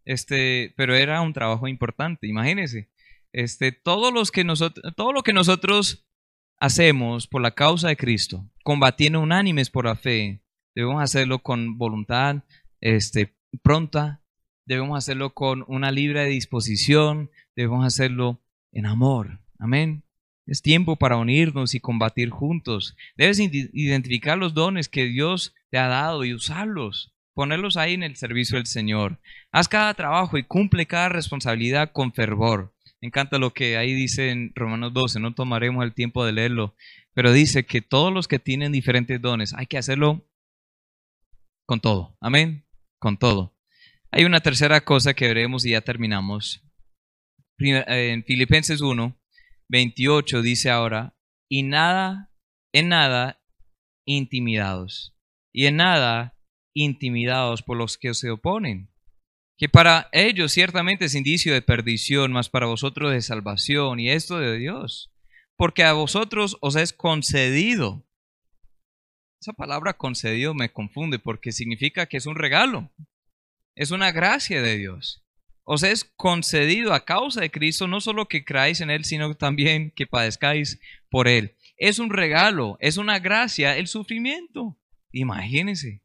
Este, 0.03 0.73
pero 0.75 0.95
era 0.95 1.21
un 1.21 1.33
trabajo 1.33 1.67
importante, 1.67 2.25
imagínense. 2.25 2.89
Este, 3.31 3.71
todos 3.71 4.11
los 4.11 4.31
que 4.31 4.43
nosotros, 4.43 4.93
todo 4.95 5.13
lo 5.13 5.21
que 5.21 5.33
nosotros 5.33 6.03
hacemos 6.57 7.27
por 7.27 7.41
la 7.41 7.51
causa 7.51 7.89
de 7.89 7.95
Cristo, 7.95 8.49
combatiendo 8.63 9.19
unánimes 9.19 9.69
por 9.69 9.85
la 9.85 9.95
fe, 9.95 10.41
debemos 10.75 11.01
hacerlo 11.01 11.39
con 11.39 11.77
voluntad 11.77 12.43
este, 12.79 13.35
pronta, 13.61 14.23
debemos 14.65 14.97
hacerlo 14.97 15.33
con 15.33 15.63
una 15.67 15.91
libre 15.91 16.25
disposición, 16.25 17.29
debemos 17.55 17.85
hacerlo 17.85 18.41
en 18.71 18.85
amor. 18.85 19.39
Amén. 19.59 20.03
Es 20.45 20.61
tiempo 20.61 20.95
para 20.95 21.17
unirnos 21.17 21.75
y 21.75 21.79
combatir 21.79 22.29
juntos. 22.29 22.95
Debes 23.15 23.39
identificar 23.39 24.37
los 24.37 24.53
dones 24.53 24.89
que 24.89 25.05
Dios 25.05 25.53
te 25.69 25.77
ha 25.77 25.87
dado 25.87 26.25
y 26.25 26.33
usarlos, 26.33 27.13
ponerlos 27.33 27.77
ahí 27.77 27.93
en 27.93 28.03
el 28.03 28.15
servicio 28.15 28.57
del 28.57 28.65
Señor. 28.65 29.19
Haz 29.51 29.67
cada 29.67 29.93
trabajo 29.93 30.37
y 30.37 30.43
cumple 30.43 30.87
cada 30.87 31.09
responsabilidad 31.09 31.91
con 31.91 32.11
fervor. 32.11 32.73
Encanta 33.01 33.39
lo 33.39 33.51
que 33.51 33.77
ahí 33.77 33.93
dice 33.93 34.29
en 34.29 34.51
Romanos 34.53 34.93
12, 34.93 35.19
no 35.19 35.33
tomaremos 35.33 35.83
el 35.83 35.93
tiempo 35.93 36.23
de 36.23 36.33
leerlo, 36.33 36.75
pero 37.13 37.33
dice 37.33 37.65
que 37.65 37.81
todos 37.81 38.13
los 38.13 38.27
que 38.27 38.37
tienen 38.37 38.71
diferentes 38.71 39.19
dones 39.19 39.53
hay 39.55 39.65
que 39.65 39.79
hacerlo 39.79 40.29
con 41.65 41.79
todo. 41.79 42.15
Amén. 42.21 42.67
Con 42.99 43.17
todo. 43.17 43.57
Hay 44.11 44.25
una 44.25 44.41
tercera 44.41 44.81
cosa 44.81 45.15
que 45.15 45.27
veremos 45.27 45.65
y 45.65 45.71
ya 45.71 45.81
terminamos. 45.81 46.63
En 47.57 48.23
Filipenses 48.23 48.81
1, 48.81 49.19
28 49.69 50.41
dice 50.41 50.69
ahora, 50.69 51.15
y 51.49 51.63
nada, 51.63 52.31
en 52.71 52.89
nada, 52.89 53.41
intimidados. 54.05 55.15
Y 55.51 55.65
en 55.65 55.77
nada, 55.77 56.37
intimidados 56.73 57.63
por 57.63 57.77
los 57.77 57.97
que 57.97 58.13
se 58.13 58.29
oponen. 58.29 58.90
Que 59.61 59.69
para 59.69 60.09
ellos 60.11 60.51
ciertamente 60.51 61.05
es 61.05 61.15
indicio 61.15 61.53
de 61.53 61.61
perdición, 61.61 62.33
mas 62.33 62.49
para 62.49 62.65
vosotros 62.65 63.11
de 63.11 63.21
salvación, 63.21 64.01
y 64.01 64.09
esto 64.09 64.39
de 64.39 64.57
Dios. 64.57 65.13
Porque 65.55 65.83
a 65.83 65.93
vosotros 65.93 66.57
os 66.59 66.75
es 66.75 66.91
concedido 66.91 68.03
esa 69.41 69.53
palabra 69.53 69.95
concedido 69.95 70.53
me 70.53 70.71
confunde 70.71 71.17
porque 71.17 71.51
significa 71.51 72.05
que 72.05 72.17
es 72.17 72.27
un 72.27 72.35
regalo, 72.35 72.91
es 73.75 73.89
una 73.89 74.11
gracia 74.11 74.61
de 74.61 74.77
Dios. 74.77 75.23
Os 75.63 75.81
es 75.81 76.03
concedido 76.03 76.93
a 76.93 77.05
causa 77.05 77.41
de 77.41 77.49
Cristo 77.49 77.87
no 77.87 78.01
solo 78.01 78.27
que 78.27 78.45
creáis 78.45 78.81
en 78.81 78.91
Él, 78.91 79.03
sino 79.03 79.33
también 79.33 79.93
que 79.95 80.05
padezcáis 80.05 80.79
por 81.09 81.27
Él. 81.27 81.55
Es 81.75 81.97
un 81.97 82.11
regalo, 82.11 82.77
es 82.81 82.97
una 82.97 83.17
gracia 83.17 83.75
el 83.75 83.87
sufrimiento. 83.87 84.77
Imagínense, 85.11 86.03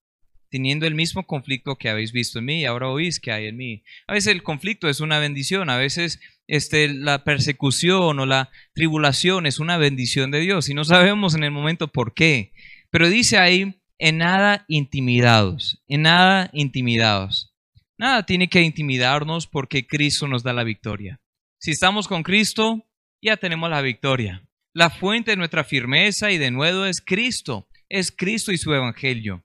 teniendo 0.56 0.86
el 0.86 0.94
mismo 0.94 1.26
conflicto 1.26 1.76
que 1.76 1.90
habéis 1.90 2.12
visto 2.12 2.38
en 2.38 2.46
mí 2.46 2.60
y 2.62 2.64
ahora 2.64 2.88
oís 2.88 3.20
que 3.20 3.30
hay 3.30 3.44
en 3.48 3.58
mí. 3.58 3.82
A 4.06 4.14
veces 4.14 4.32
el 4.32 4.42
conflicto 4.42 4.88
es 4.88 5.00
una 5.00 5.18
bendición, 5.18 5.68
a 5.68 5.76
veces 5.76 6.18
este, 6.46 6.88
la 6.88 7.24
persecución 7.24 8.18
o 8.18 8.24
la 8.24 8.48
tribulación 8.72 9.44
es 9.44 9.58
una 9.58 9.76
bendición 9.76 10.30
de 10.30 10.40
Dios 10.40 10.70
y 10.70 10.74
no 10.74 10.86
sabemos 10.86 11.34
en 11.34 11.44
el 11.44 11.50
momento 11.50 11.88
por 11.88 12.14
qué. 12.14 12.54
Pero 12.88 13.10
dice 13.10 13.36
ahí, 13.36 13.82
en 13.98 14.16
nada 14.16 14.64
intimidados, 14.66 15.82
en 15.88 16.00
nada 16.00 16.48
intimidados. 16.54 17.54
Nada 17.98 18.24
tiene 18.24 18.48
que 18.48 18.62
intimidarnos 18.62 19.46
porque 19.46 19.86
Cristo 19.86 20.26
nos 20.26 20.42
da 20.42 20.54
la 20.54 20.64
victoria. 20.64 21.20
Si 21.58 21.72
estamos 21.72 22.08
con 22.08 22.22
Cristo, 22.22 22.82
ya 23.20 23.36
tenemos 23.36 23.68
la 23.68 23.82
victoria. 23.82 24.42
La 24.72 24.88
fuente 24.88 25.32
de 25.32 25.36
nuestra 25.36 25.64
firmeza 25.64 26.30
y 26.30 26.38
de 26.38 26.50
nuevo 26.50 26.86
es 26.86 27.02
Cristo, 27.02 27.68
es 27.90 28.10
Cristo 28.10 28.52
y 28.52 28.56
su 28.56 28.72
Evangelio. 28.72 29.44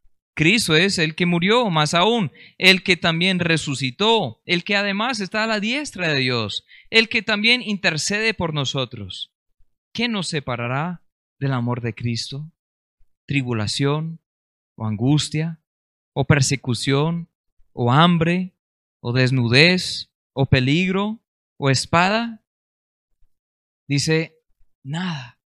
Cristo 0.33 0.75
es 0.75 0.97
el 0.97 1.15
que 1.15 1.25
murió, 1.25 1.69
más 1.69 1.93
aún, 1.93 2.31
el 2.57 2.83
que 2.83 2.95
también 2.95 3.39
resucitó, 3.39 4.41
el 4.45 4.63
que 4.63 4.75
además 4.75 5.19
está 5.19 5.43
a 5.43 5.47
la 5.47 5.59
diestra 5.59 6.07
de 6.07 6.19
Dios, 6.19 6.65
el 6.89 7.09
que 7.09 7.21
también 7.21 7.61
intercede 7.61 8.33
por 8.33 8.53
nosotros. 8.53 9.33
¿Quién 9.93 10.13
nos 10.13 10.27
separará 10.27 11.03
del 11.39 11.51
amor 11.53 11.81
de 11.81 11.93
Cristo? 11.93 12.51
¿Tribulación 13.27 14.21
o 14.77 14.85
angustia 14.85 15.61
o 16.13 16.25
persecución 16.25 17.29
o 17.73 17.91
hambre 17.91 18.55
o 19.01 19.13
desnudez, 19.13 20.13
o 20.33 20.45
peligro, 20.45 21.19
o 21.57 21.69
espada? 21.69 22.45
Dice, 23.87 24.37
nada, 24.83 25.41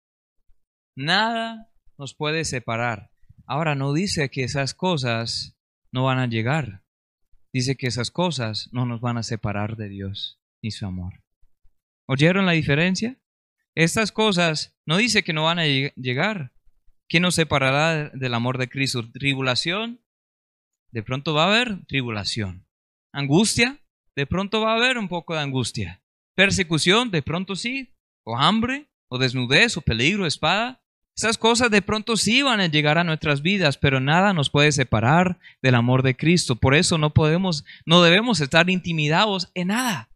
nada 0.95 1.73
nos 1.97 2.15
puede 2.15 2.45
separar. 2.45 3.14
Ahora 3.47 3.75
no 3.75 3.93
dice 3.93 4.31
que 4.31 4.45
esas 4.45 4.75
cosas 4.75 5.57
no 5.93 6.05
van 6.05 6.19
a 6.19 6.27
llegar. 6.27 6.83
Dice 7.53 7.77
que 7.77 7.87
esas 7.87 8.11
cosas 8.11 8.69
no 8.73 8.87
nos 8.87 9.01
van 9.01 9.17
a 9.17 9.23
separar 9.23 9.77
de 9.77 9.89
Dios 9.89 10.41
ni 10.63 10.71
su 10.71 10.87
amor. 10.87 11.23
¿Oyeron 12.07 12.47
la 12.47 12.53
diferencia? 12.53 13.19
Estas 13.75 14.13
cosas 14.13 14.77
no 14.87 14.97
dice 14.97 15.23
que 15.23 15.33
no 15.33 15.45
van 15.45 15.59
a 15.59 15.67
llegar. 15.67 16.53
¿Quién 17.09 17.23
nos 17.23 17.35
separará 17.35 18.11
del 18.11 18.35
amor 18.35 18.59
de 18.59 18.69
Cristo? 18.69 19.11
¿Tribulación? 19.13 20.01
De 20.91 21.03
pronto 21.03 21.35
va 21.35 21.45
a 21.45 21.49
haber 21.49 21.85
tribulación. 21.87 22.67
Angustia, 23.13 23.81
de 24.17 24.27
pronto 24.27 24.61
va 24.61 24.73
a 24.73 24.77
haber 24.77 24.97
un 24.97 25.09
poco 25.09 25.35
de 25.35 25.41
angustia. 25.41 26.03
Persecución, 26.35 27.11
de 27.11 27.23
pronto 27.23 27.57
sí. 27.57 27.95
O 28.25 28.37
hambre, 28.39 28.89
o 29.09 29.19
desnudez, 29.19 29.77
o 29.77 29.83
peligro, 29.83 30.27
espada. 30.27 30.84
Esas 31.17 31.39
cosas 31.39 31.71
de 31.71 31.81
pronto 31.81 32.17
sí 32.17 32.43
van 32.43 32.61
a 32.61 32.67
llegar 32.67 32.99
a 32.99 33.05
nuestras 33.05 33.41
vidas, 33.41 33.79
pero 33.79 34.01
nada 34.01 34.33
nos 34.33 34.51
puede 34.51 34.73
separar 34.73 35.39
del 35.63 35.77
amor 35.77 36.03
de 36.03 36.17
Cristo. 36.17 36.57
Por 36.57 36.75
eso 36.75 36.99
no 36.99 37.15
podemos, 37.15 37.65
no 37.87 38.03
debemos 38.03 38.41
estar 38.41 38.69
intimidados 38.69 39.51
en 39.55 39.69
nada. 39.69 40.09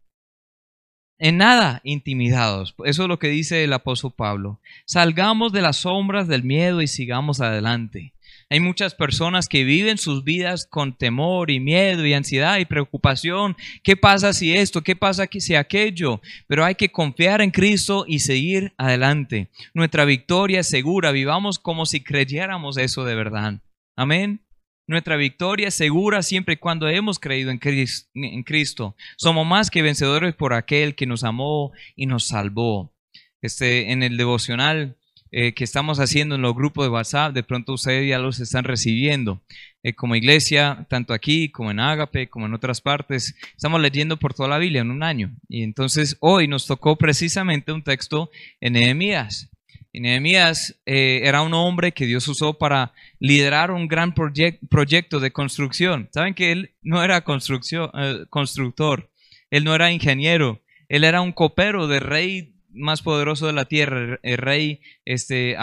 En 1.17 1.37
nada 1.37 1.79
intimidados. 1.83 2.75
Eso 2.83 3.03
es 3.03 3.07
lo 3.07 3.17
que 3.17 3.29
dice 3.29 3.63
el 3.63 3.73
apóstol 3.73 4.13
Pablo. 4.15 4.59
Salgamos 4.85 5.53
de 5.53 5.61
las 5.61 5.77
sombras 5.77 6.27
del 6.27 6.43
miedo 6.43 6.81
y 6.81 6.87
sigamos 6.87 7.39
adelante. 7.39 8.13
Hay 8.51 8.59
muchas 8.59 8.95
personas 8.95 9.47
que 9.47 9.63
viven 9.63 9.99
sus 9.99 10.23
vidas 10.23 10.65
con 10.65 10.97
temor 10.97 11.51
y 11.51 11.59
miedo 11.59 12.03
y 12.03 12.13
ansiedad 12.13 12.57
y 12.57 12.65
preocupación. 12.65 13.55
¿Qué 13.83 13.95
pasa 13.95 14.33
si 14.33 14.57
esto? 14.57 14.81
¿Qué 14.81 14.95
pasa 14.95 15.27
si 15.31 15.53
aquello? 15.53 16.19
Pero 16.47 16.65
hay 16.65 16.73
que 16.73 16.91
confiar 16.91 17.41
en 17.41 17.51
Cristo 17.51 18.05
y 18.07 18.19
seguir 18.19 18.73
adelante. 18.77 19.49
Nuestra 19.75 20.03
victoria 20.03 20.61
es 20.61 20.67
segura. 20.67 21.11
Vivamos 21.11 21.59
como 21.59 21.85
si 21.85 22.01
creyéramos 22.01 22.77
eso 22.77 23.05
de 23.05 23.13
verdad. 23.13 23.61
Amén. 23.95 24.41
Nuestra 24.87 25.15
victoria 25.15 25.67
es 25.67 25.75
segura 25.75 26.23
siempre 26.23 26.55
y 26.55 26.57
cuando 26.57 26.87
hemos 26.89 27.19
creído 27.19 27.51
en 27.51 28.43
Cristo. 28.43 28.95
Somos 29.17 29.45
más 29.45 29.69
que 29.69 29.83
vencedores 29.83 30.33
por 30.33 30.53
aquel 30.53 30.95
que 30.95 31.05
nos 31.05 31.23
amó 31.23 31.71
y 31.95 32.07
nos 32.07 32.25
salvó. 32.25 32.95
este, 33.41 33.91
en 33.91 34.01
el 34.01 34.17
devocional 34.17 34.97
eh, 35.31 35.53
que 35.53 35.63
estamos 35.63 35.99
haciendo 35.99 36.35
en 36.35 36.41
los 36.41 36.55
grupos 36.55 36.85
de 36.85 36.89
WhatsApp, 36.89 37.33
de 37.33 37.43
pronto 37.43 37.73
ustedes 37.73 38.09
ya 38.09 38.17
los 38.17 38.39
están 38.39 38.63
recibiendo. 38.63 39.41
Eh, 39.83 39.93
como 39.93 40.15
iglesia, 40.15 40.87
tanto 40.89 41.13
aquí 41.13 41.49
como 41.49 41.69
en 41.69 41.79
Ágape, 41.79 42.29
como 42.29 42.47
en 42.47 42.53
otras 42.53 42.81
partes, 42.81 43.35
estamos 43.55 43.79
leyendo 43.79 44.17
por 44.17 44.33
toda 44.33 44.49
la 44.49 44.57
Biblia 44.57 44.81
en 44.81 44.89
un 44.89 45.03
año. 45.03 45.31
Y 45.47 45.61
entonces 45.63 46.17
hoy 46.19 46.47
nos 46.47 46.65
tocó 46.65 46.95
precisamente 46.97 47.71
un 47.71 47.83
texto 47.83 48.31
en 48.59 48.73
Nehemías. 48.73 49.49
Nehemías 49.93 50.79
eh, 50.85 51.21
era 51.23 51.41
un 51.41 51.53
hombre 51.53 51.91
que 51.91 52.05
Dios 52.05 52.27
usó 52.27 52.57
para 52.57 52.93
liderar 53.19 53.71
un 53.71 53.87
gran 53.87 54.13
proyecto 54.13 55.19
de 55.19 55.31
construcción. 55.31 56.09
Saben 56.11 56.33
que 56.33 56.51
él 56.51 56.71
no 56.81 57.03
era 57.03 57.21
construcción, 57.21 57.91
constructor, 58.29 59.09
él 59.49 59.63
no 59.63 59.75
era 59.75 59.91
ingeniero, 59.91 60.61
él 60.87 61.03
era 61.03 61.21
un 61.21 61.31
copero 61.31 61.87
de 61.87 61.99
rey 61.99 62.53
más 62.71 63.01
poderoso 63.01 63.47
de 63.47 63.53
la 63.53 63.65
tierra, 63.65 64.19
el 64.21 64.37
rey 64.37 64.81
este, 65.05 65.55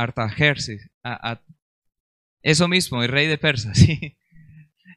eso 2.42 2.68
mismo, 2.68 3.02
el 3.02 3.08
rey 3.08 3.26
de 3.26 3.38
Persia, 3.38 3.74
¿sí? 3.74 4.16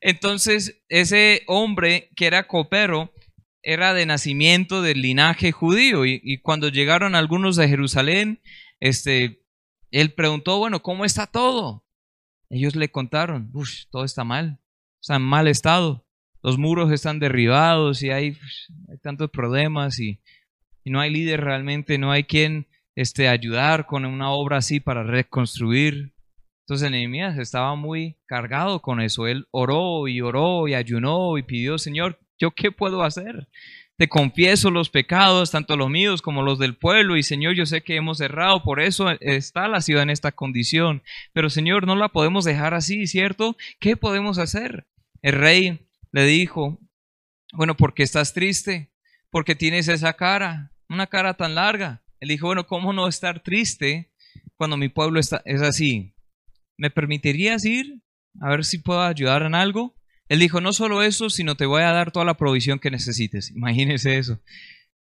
Entonces, 0.02 0.82
ese 0.88 1.44
hombre 1.48 2.10
que 2.16 2.26
era 2.28 2.48
copero 2.48 3.14
era 3.62 3.94
de 3.94 4.06
nacimiento 4.06 4.82
del 4.82 5.02
linaje 5.02 5.52
judío 5.52 6.06
y, 6.06 6.40
cuando 6.42 6.70
llegaron 6.70 7.16
algunos 7.16 7.56
de 7.58 7.68
Jerusalén, 7.68 8.42
este, 8.80 9.44
él 9.92 10.14
preguntó, 10.14 10.58
bueno, 10.58 10.82
¿cómo 10.82 11.04
está 11.04 11.28
todo? 11.28 11.84
Ellos 12.50 12.76
le 12.76 12.90
contaron, 12.90 13.52
todo 13.92 14.06
está 14.06 14.24
mal, 14.24 14.60
está 15.02 15.18
en 15.18 15.24
mal 15.24 15.48
estado, 15.48 16.06
los 16.42 16.58
muros 16.58 16.92
están 16.92 17.20
derribados 17.20 18.02
y 18.02 18.12
hay, 18.12 18.38
hay 18.90 18.98
tantos 19.02 19.30
problemas 19.30 20.00
y 20.00 20.22
no 20.90 21.00
hay 21.00 21.12
líder 21.12 21.42
realmente, 21.42 21.98
no 21.98 22.12
hay 22.12 22.24
quien 22.24 22.68
este, 22.96 23.28
ayudar 23.30 23.86
con 23.86 24.06
una 24.06 24.32
obra 24.32 24.58
así 24.58 24.80
para 24.80 25.04
reconstruir. 25.04 26.14
Entonces 26.66 26.92
Nehemías 26.92 27.38
estaba 27.38 27.76
muy 27.76 28.18
cargado 28.26 28.82
con 28.82 29.02
eso. 29.02 29.26
Él 29.26 29.48
oró 29.52 30.08
y 30.08 30.22
oró 30.22 30.68
y 30.68 30.76
ayunó 30.76 31.38
y 31.38 31.44
pidió, 31.44 31.78
Señor, 31.78 32.20
¿yo 32.38 32.52
qué 32.52 32.72
puedo 32.72 33.04
hacer? 33.04 33.48
Te 33.98 34.08
confieso 34.08 34.72
los 34.72 34.90
pecados, 34.90 35.52
tanto 35.52 35.76
los 35.76 35.90
míos 35.90 36.22
como 36.22 36.42
los 36.42 36.58
del 36.58 36.78
pueblo, 36.78 37.18
y 37.18 37.24
Señor, 37.24 37.54
yo 37.56 37.66
sé 37.66 37.82
que 37.82 37.98
hemos 37.98 38.22
errado, 38.22 38.64
por 38.64 38.80
eso 38.80 39.10
está 39.20 39.68
la 39.68 39.82
ciudad 39.82 40.04
en 40.04 40.10
esta 40.10 40.32
condición. 40.32 41.04
Pero 41.34 41.50
Señor, 41.50 41.86
no 41.86 41.98
la 41.98 42.08
podemos 42.08 42.46
dejar 42.46 42.74
así, 42.74 43.08
¿cierto? 43.08 43.58
¿Qué 43.80 43.98
podemos 43.98 44.38
hacer? 44.38 44.88
El 45.22 45.34
rey 45.34 45.80
le 46.14 46.24
dijo, 46.24 46.80
bueno, 47.52 47.76
porque 47.76 48.04
estás 48.04 48.34
triste, 48.34 48.90
porque 49.32 49.54
tienes 49.54 49.90
esa 49.90 50.14
cara, 50.14 50.72
una 50.90 51.08
cara 51.08 51.36
tan 51.36 51.56
larga. 51.56 52.02
Él 52.20 52.30
dijo, 52.30 52.48
bueno, 52.48 52.68
¿cómo 52.68 52.92
no 52.92 53.08
estar 53.08 53.42
triste 53.42 54.12
cuando 54.56 54.76
mi 54.76 54.90
pueblo 54.90 55.20
está, 55.20 55.42
es 55.46 55.62
así? 55.62 56.14
¿Me 56.78 56.90
permitirías 56.90 57.64
ir 57.66 58.02
a 58.42 58.50
ver 58.50 58.66
si 58.66 58.80
puedo 58.80 59.02
ayudar 59.02 59.44
en 59.44 59.56
algo? 59.56 59.96
Él 60.28 60.40
dijo, 60.40 60.62
no 60.62 60.74
solo 60.74 61.02
eso, 61.02 61.30
sino 61.30 61.56
te 61.56 61.66
voy 61.66 61.82
a 61.82 61.92
dar 61.92 62.12
toda 62.12 62.26
la 62.26 62.36
provisión 62.36 62.80
que 62.80 62.92
necesites. 62.92 63.52
Imagínese 63.56 64.18
eso. 64.18 64.40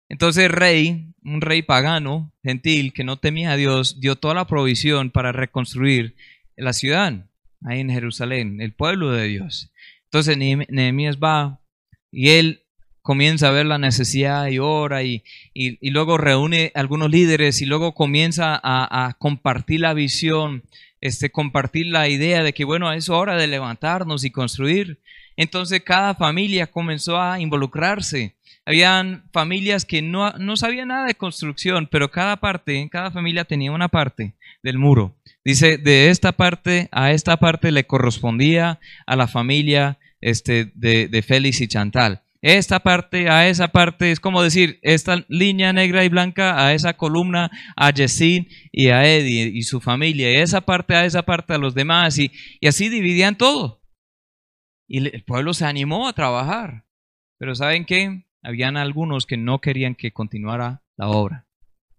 Entonces 0.10 0.52
rey, 0.52 1.13
un 1.24 1.41
rey 1.41 1.62
pagano, 1.62 2.34
gentil, 2.44 2.91
que 2.91 3.04
no 3.04 3.17
temía 3.17 3.52
a 3.52 3.56
Dios, 3.56 4.02
dio 4.02 4.17
toda 4.17 4.34
la 4.34 4.46
provisión 4.46 5.10
para 5.10 5.32
reconstruir 5.32 6.15
la 6.58 6.74
ciudad, 6.74 7.30
ahí 7.63 7.80
en 7.80 7.89
Jerusalén, 7.89 8.60
el 8.60 8.74
pueblo 8.74 9.12
de 9.12 9.28
Dios. 9.28 9.72
Entonces 10.06 10.38
Nehemías 10.38 11.17
va 11.17 11.62
y 12.12 12.32
él 12.32 12.61
comienza 13.02 13.48
a 13.48 13.52
ver 13.52 13.66
la 13.66 13.78
necesidad 13.78 14.48
y 14.48 14.60
ora 14.60 15.04
y, 15.04 15.24
y, 15.54 15.90
luego 15.90 16.18
reúne 16.18 16.72
algunos 16.76 17.10
líderes 17.10 17.62
y 17.62 17.66
luego 17.66 17.94
comienza 17.94 18.60
a, 18.64 19.16
compartir 19.18 19.82
la 19.82 19.94
visión, 19.94 20.64
este, 21.02 21.32
compartir 21.32 21.88
la 21.88 22.08
idea 22.10 22.44
de 22.44 22.54
que 22.54 22.64
bueno, 22.64 22.92
es 22.92 23.10
hora 23.10 23.36
de 23.36 23.48
levantarnos 23.48 24.24
y 24.24 24.32
construir. 24.32 25.00
Entonces 25.36 25.82
cada 25.82 26.14
familia 26.14 26.68
comenzó 26.68 27.20
a 27.20 27.40
involucrarse. 27.40 28.36
Habían 28.66 29.24
familias 29.34 29.86
que 29.86 30.04
no, 30.04 30.32
no 30.34 30.56
sabían 30.56 30.90
nada 30.90 31.08
de 31.08 31.16
construcción, 31.16 31.88
pero 31.92 32.12
cada 32.12 32.38
parte, 32.38 32.88
cada 32.92 33.10
familia 33.10 33.44
tenía 33.44 33.72
una 33.72 33.88
parte 33.88 34.36
del 34.62 34.78
muro. 34.78 35.16
Dice, 35.44 35.80
de 35.80 36.10
esta 36.12 36.34
parte 36.34 36.88
a 36.92 37.12
esta 37.12 37.38
parte 37.38 37.72
le 37.72 37.88
correspondía 37.88 38.80
a 39.08 39.16
la 39.16 39.28
familia 39.28 39.98
este, 40.22 40.72
de, 40.76 41.08
de 41.08 41.22
Félix 41.24 41.62
y 41.62 41.68
Chantal 41.68 42.22
esta 42.41 42.80
parte 42.80 43.30
a 43.30 43.47
esa 43.47 43.67
parte, 43.67 44.12
es 44.12 44.19
como 44.19 44.41
decir, 44.41 44.80
esta 44.82 45.23
línea 45.27 45.73
negra 45.73 46.04
y 46.04 46.10
blanca 46.10 46.65
a 46.65 46.73
esa 46.73 46.97
columna, 46.97 47.51
a 47.75 47.91
Jessin 47.91 48.47
y 48.71 48.88
a 48.88 49.06
Eddie 49.06 49.51
y 49.54 49.62
su 49.63 49.80
familia, 49.80 50.32
y 50.32 50.36
esa 50.38 50.62
parte 50.62 50.95
a 50.95 51.06
esa 51.06 51.21
parte 51.21 51.54
a 51.54 51.60
los 51.60 51.75
demás, 51.75 52.17
y, 52.17 52.32
y 52.60 52.67
así 52.67 52.89
dividían 52.89 53.38
todo. 53.38 53.82
Y 54.88 55.08
el 55.08 55.23
pueblo 55.23 55.54
se 55.54 55.65
animó 55.65 56.08
a 56.08 56.13
trabajar. 56.13 56.86
Pero 57.38 57.56
¿saben 57.56 57.86
qué? 57.86 58.25
Habían 58.43 58.77
algunos 58.77 59.25
que 59.25 59.38
no 59.38 59.62
querían 59.62 59.95
que 59.95 60.12
continuara 60.12 60.84
la 60.97 61.10
obra, 61.10 61.47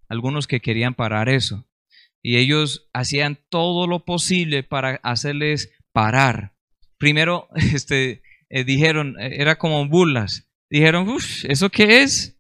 algunos 0.09 0.47
que 0.47 0.61
querían 0.61 0.95
parar 0.95 1.29
eso. 1.29 1.69
Y 2.23 2.37
ellos 2.37 2.89
hacían 2.93 3.41
todo 3.49 3.87
lo 3.87 4.05
posible 4.05 4.63
para 4.63 5.01
hacerles 5.03 5.73
parar. 5.93 6.55
Primero, 6.99 7.49
este, 7.55 8.22
eh, 8.53 8.65
dijeron, 8.65 9.17
eh, 9.19 9.37
era 9.41 9.57
como 9.57 9.89
burlas. 9.89 10.47
Dijeron, 10.71 11.09
uff, 11.09 11.45
¿eso 11.47 11.71
qué 11.71 12.03
es? 12.03 12.39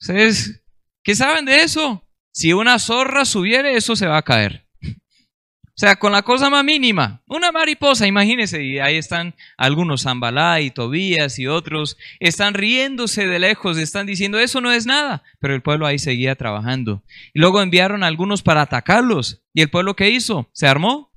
¿Ustedes 0.00 0.62
qué 1.02 1.14
saben 1.14 1.44
de 1.44 1.62
eso? 1.62 2.06
Si 2.32 2.52
una 2.52 2.78
zorra 2.80 3.24
subiere, 3.24 3.76
eso 3.76 3.94
se 3.94 4.08
va 4.08 4.18
a 4.18 4.22
caer. 4.22 4.66
O 4.82 5.76
sea, 5.76 5.96
con 5.96 6.12
la 6.12 6.22
cosa 6.22 6.50
más 6.50 6.64
mínima, 6.64 7.22
una 7.26 7.50
mariposa, 7.50 8.06
imagínense, 8.06 8.62
y 8.62 8.78
ahí 8.78 8.96
están 8.96 9.34
algunos, 9.56 10.02
Zambalá 10.02 10.60
y 10.60 10.70
Tobías 10.70 11.38
y 11.40 11.48
otros, 11.48 11.96
están 12.20 12.54
riéndose 12.54 13.26
de 13.26 13.40
lejos, 13.40 13.76
están 13.76 14.06
diciendo, 14.06 14.38
eso 14.38 14.60
no 14.60 14.70
es 14.70 14.86
nada, 14.86 15.24
pero 15.40 15.54
el 15.54 15.62
pueblo 15.62 15.86
ahí 15.86 15.98
seguía 15.98 16.36
trabajando. 16.36 17.02
Y 17.32 17.40
luego 17.40 17.60
enviaron 17.60 18.04
a 18.04 18.06
algunos 18.06 18.42
para 18.42 18.62
atacarlos, 18.62 19.42
y 19.52 19.62
el 19.62 19.70
pueblo 19.70 19.96
qué 19.96 20.10
hizo? 20.10 20.48
Se 20.52 20.68
armó, 20.68 21.12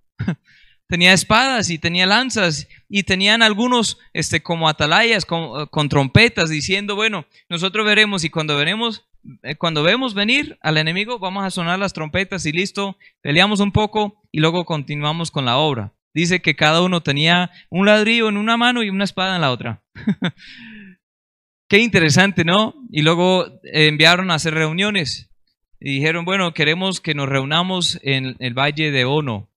tenía 0.88 1.14
espadas 1.14 1.70
y 1.70 1.78
tenía 1.78 2.06
lanzas 2.06 2.68
y 2.90 3.04
tenían 3.04 3.42
algunos 3.42 4.00
este, 4.14 4.42
como 4.42 4.70
atalayas 4.70 5.26
con, 5.26 5.90
trompetas 5.90 6.50
diciendo, 6.50 6.96
bueno, 6.96 7.26
nosotros 7.50 7.86
veremos 7.86 8.24
y 8.24 8.30
cuando 8.30 8.56
veremos, 8.58 9.06
eh, 9.44 9.56
cuando 9.56 9.84
vemos 9.84 10.14
venir 10.14 10.58
al 10.62 10.78
enemigo, 10.78 11.20
vamos 11.20 11.44
a 11.44 11.52
sonar 11.52 11.80
las 11.80 11.94
trompetas 11.94 12.46
y 12.46 12.52
listo, 12.52 12.98
peleamos 13.22 13.60
un 13.60 13.72
poco 13.72 14.22
y 14.32 14.40
luego 14.40 14.66
continuamos 14.66 15.32
con 15.32 15.46
la 15.46 15.58
obra. 15.58 15.94
Dice 16.14 16.42
que 16.42 16.56
cada 16.56 16.82
uno 16.82 17.02
tenía 17.02 17.52
un 17.70 17.86
ladrillo 17.86 18.30
en 18.30 18.38
una 18.38 18.58
mano 18.58 18.82
y 18.82 18.90
una 18.90 19.04
espada 19.04 19.36
en 19.36 19.42
la 19.42 19.52
otra. 19.52 19.84
Qué 21.70 21.80
interesante, 21.80 22.46
¿no? 22.46 22.74
Y 22.90 23.02
luego 23.02 23.60
enviaron 23.64 24.32
a 24.32 24.36
hacer 24.36 24.54
reuniones 24.54 25.30
y 25.80 25.96
dijeron, 25.96 26.24
bueno, 26.24 26.54
queremos 26.54 27.02
que 27.02 27.14
nos 27.14 27.28
reunamos 27.28 28.00
en 28.02 28.38
el 28.40 28.54
valle 28.54 28.90
de 28.90 29.04
Ono 29.04 29.52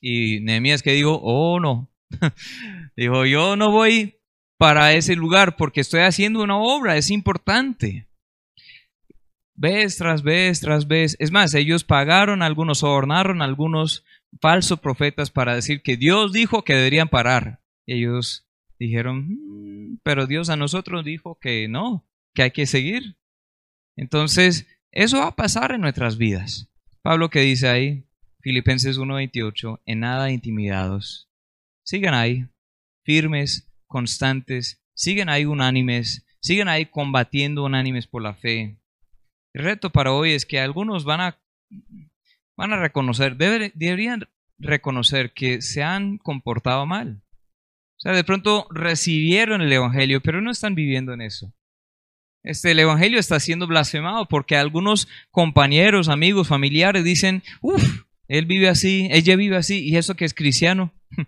y 0.00 0.40
Nehemías 0.40 0.82
que 0.82 0.92
dijo, 0.92 1.20
oh 1.22 1.60
no, 1.60 1.90
dijo, 2.96 3.24
yo 3.26 3.56
no 3.56 3.70
voy 3.70 4.20
para 4.58 4.92
ese 4.94 5.16
lugar 5.16 5.56
porque 5.56 5.80
estoy 5.80 6.00
haciendo 6.00 6.42
una 6.42 6.56
obra, 6.56 6.96
es 6.96 7.10
importante. 7.10 8.08
Vez 9.54 9.96
tras 9.96 10.22
vez 10.22 10.60
tras 10.60 10.86
vez. 10.86 11.16
Es 11.18 11.30
más, 11.30 11.54
ellos 11.54 11.84
pagaron 11.84 12.42
algunos, 12.42 12.78
sobornaron 12.78 13.40
algunos 13.40 14.04
falsos 14.40 14.80
profetas 14.80 15.30
para 15.30 15.54
decir 15.54 15.82
que 15.82 15.96
Dios 15.96 16.32
dijo 16.32 16.62
que 16.62 16.74
deberían 16.74 17.08
parar. 17.08 17.60
Ellos 17.86 18.46
dijeron, 18.78 19.28
mm, 19.28 20.00
pero 20.02 20.26
Dios 20.26 20.50
a 20.50 20.56
nosotros 20.56 21.04
dijo 21.04 21.38
que 21.40 21.68
no, 21.68 22.06
que 22.34 22.42
hay 22.42 22.50
que 22.50 22.66
seguir. 22.66 23.16
Entonces, 23.96 24.66
eso 24.92 25.18
va 25.18 25.28
a 25.28 25.36
pasar 25.36 25.72
en 25.72 25.80
nuestras 25.80 26.18
vidas. 26.18 26.70
Pablo 27.02 27.30
que 27.30 27.40
dice 27.40 27.68
ahí, 27.68 28.05
Filipenses 28.46 28.96
1:28, 28.96 29.80
en 29.86 29.98
nada 29.98 30.30
intimidados. 30.30 31.28
Sigan 31.84 32.14
ahí, 32.14 32.46
firmes, 33.04 33.68
constantes, 33.88 34.80
sigan 34.94 35.28
ahí 35.28 35.46
unánimes, 35.46 36.24
sigan 36.40 36.68
ahí 36.68 36.86
combatiendo 36.86 37.64
unánimes 37.64 38.06
por 38.06 38.22
la 38.22 38.34
fe. 38.34 38.78
El 39.52 39.64
reto 39.64 39.90
para 39.90 40.12
hoy 40.12 40.30
es 40.30 40.46
que 40.46 40.60
algunos 40.60 41.02
van 41.02 41.22
a, 41.22 41.40
van 42.56 42.72
a 42.72 42.78
reconocer, 42.78 43.36
deberían 43.36 44.28
reconocer 44.60 45.32
que 45.32 45.60
se 45.60 45.82
han 45.82 46.16
comportado 46.18 46.86
mal. 46.86 47.20
O 47.96 48.00
sea, 48.00 48.12
de 48.12 48.22
pronto 48.22 48.68
recibieron 48.70 49.60
el 49.60 49.72
Evangelio, 49.72 50.20
pero 50.20 50.40
no 50.40 50.52
están 50.52 50.76
viviendo 50.76 51.12
en 51.12 51.22
eso. 51.22 51.52
Este, 52.44 52.70
el 52.70 52.78
Evangelio 52.78 53.18
está 53.18 53.40
siendo 53.40 53.66
blasfemado 53.66 54.28
porque 54.28 54.56
algunos 54.56 55.08
compañeros, 55.32 56.08
amigos, 56.08 56.46
familiares 56.46 57.02
dicen, 57.02 57.42
uff, 57.60 58.05
él 58.28 58.46
vive 58.46 58.68
así, 58.68 59.08
ella 59.10 59.36
vive 59.36 59.56
así, 59.56 59.84
y 59.84 59.96
eso 59.96 60.14
que 60.14 60.24
es 60.24 60.34
cristiano. 60.34 60.92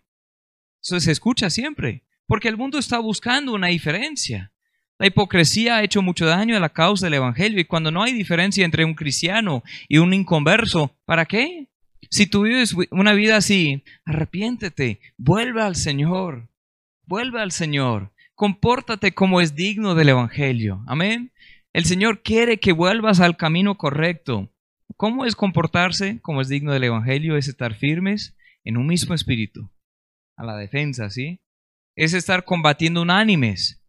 Eso 0.82 1.00
se 1.00 1.10
escucha 1.10 1.50
siempre, 1.50 2.04
porque 2.26 2.48
el 2.48 2.56
mundo 2.56 2.78
está 2.78 2.98
buscando 2.98 3.52
una 3.52 3.66
diferencia. 3.66 4.52
La 4.98 5.06
hipocresía 5.06 5.76
ha 5.76 5.82
hecho 5.82 6.02
mucho 6.02 6.26
daño 6.26 6.56
a 6.56 6.60
la 6.60 6.70
causa 6.70 7.06
del 7.06 7.14
Evangelio 7.14 7.60
y 7.60 7.64
cuando 7.64 7.90
no 7.90 8.02
hay 8.02 8.12
diferencia 8.12 8.64
entre 8.64 8.84
un 8.84 8.94
cristiano 8.94 9.62
y 9.88 9.98
un 9.98 10.12
inconverso, 10.12 10.96
¿para 11.04 11.24
qué? 11.24 11.68
Si 12.10 12.26
tú 12.26 12.42
vives 12.42 12.74
una 12.90 13.12
vida 13.12 13.36
así, 13.36 13.84
arrepiéntete, 14.04 15.00
vuelve 15.16 15.62
al 15.62 15.76
Señor, 15.76 16.48
vuelve 17.06 17.40
al 17.40 17.52
Señor, 17.52 18.12
compórtate 18.34 19.12
como 19.12 19.40
es 19.40 19.54
digno 19.54 19.94
del 19.94 20.08
Evangelio. 20.08 20.82
Amén. 20.86 21.32
El 21.72 21.84
Señor 21.84 22.22
quiere 22.22 22.58
que 22.58 22.72
vuelvas 22.72 23.20
al 23.20 23.36
camino 23.36 23.76
correcto. 23.76 24.50
¿Cómo 24.98 25.24
es 25.24 25.36
comportarse 25.36 26.20
como 26.22 26.40
es 26.40 26.48
digno 26.48 26.72
del 26.72 26.82
Evangelio? 26.82 27.36
Es 27.36 27.46
estar 27.46 27.76
firmes 27.76 28.36
en 28.64 28.76
un 28.76 28.88
mismo 28.88 29.14
espíritu, 29.14 29.70
a 30.36 30.44
la 30.44 30.56
defensa, 30.56 31.08
¿sí? 31.08 31.40
Es 31.94 32.14
estar 32.14 32.44
combatiendo 32.44 33.02
unánimes 33.02 33.80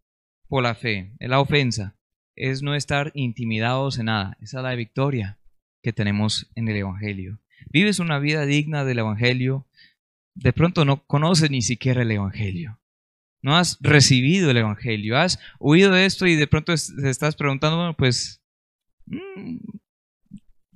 por 0.47 0.61
la 0.61 0.75
fe, 0.75 1.15
es 1.17 1.27
la 1.27 1.39
ofensa. 1.39 1.97
Es 2.35 2.61
no 2.61 2.75
estar 2.75 3.11
intimidados 3.15 3.97
en 3.97 4.05
nada. 4.05 4.37
Esa 4.39 4.59
es 4.59 4.63
la 4.63 4.75
victoria 4.75 5.39
que 5.81 5.93
tenemos 5.93 6.51
en 6.53 6.67
el 6.67 6.75
Evangelio. 6.75 7.39
Vives 7.71 7.97
una 7.97 8.19
vida 8.19 8.45
digna 8.45 8.85
del 8.85 8.99
Evangelio. 8.99 9.65
De 10.35 10.53
pronto 10.53 10.85
no 10.85 11.07
conoces 11.07 11.49
ni 11.49 11.63
siquiera 11.63 12.03
el 12.03 12.11
Evangelio. 12.11 12.79
No 13.41 13.57
has 13.57 13.79
recibido 13.81 14.51
el 14.51 14.57
Evangelio. 14.57 15.17
Has 15.17 15.39
oído 15.57 15.95
esto 15.95 16.27
y 16.27 16.35
de 16.35 16.45
pronto 16.45 16.71
te 16.75 17.09
estás 17.09 17.35
preguntando, 17.35 17.77
bueno, 17.77 17.95
pues 17.97 18.43
mm, 19.07 19.57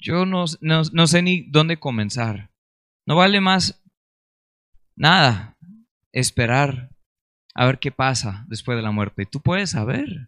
yo 0.03 0.25
no, 0.25 0.43
no, 0.59 1.07
sé 1.07 1.21
ni 1.21 1.43
dónde 1.43 1.79
comenzar. 1.79 2.49
No 3.05 3.15
vale 3.15 3.39
más 3.39 3.81
nada 4.95 5.57
esperar 6.11 6.89
a 7.55 7.65
ver 7.65 7.79
qué 7.79 7.91
pasa 7.91 8.43
después 8.49 8.75
de 8.75 8.81
la 8.81 8.91
muerte. 8.91 9.25
Tú 9.25 9.41
puedes 9.41 9.71
saber. 9.71 10.27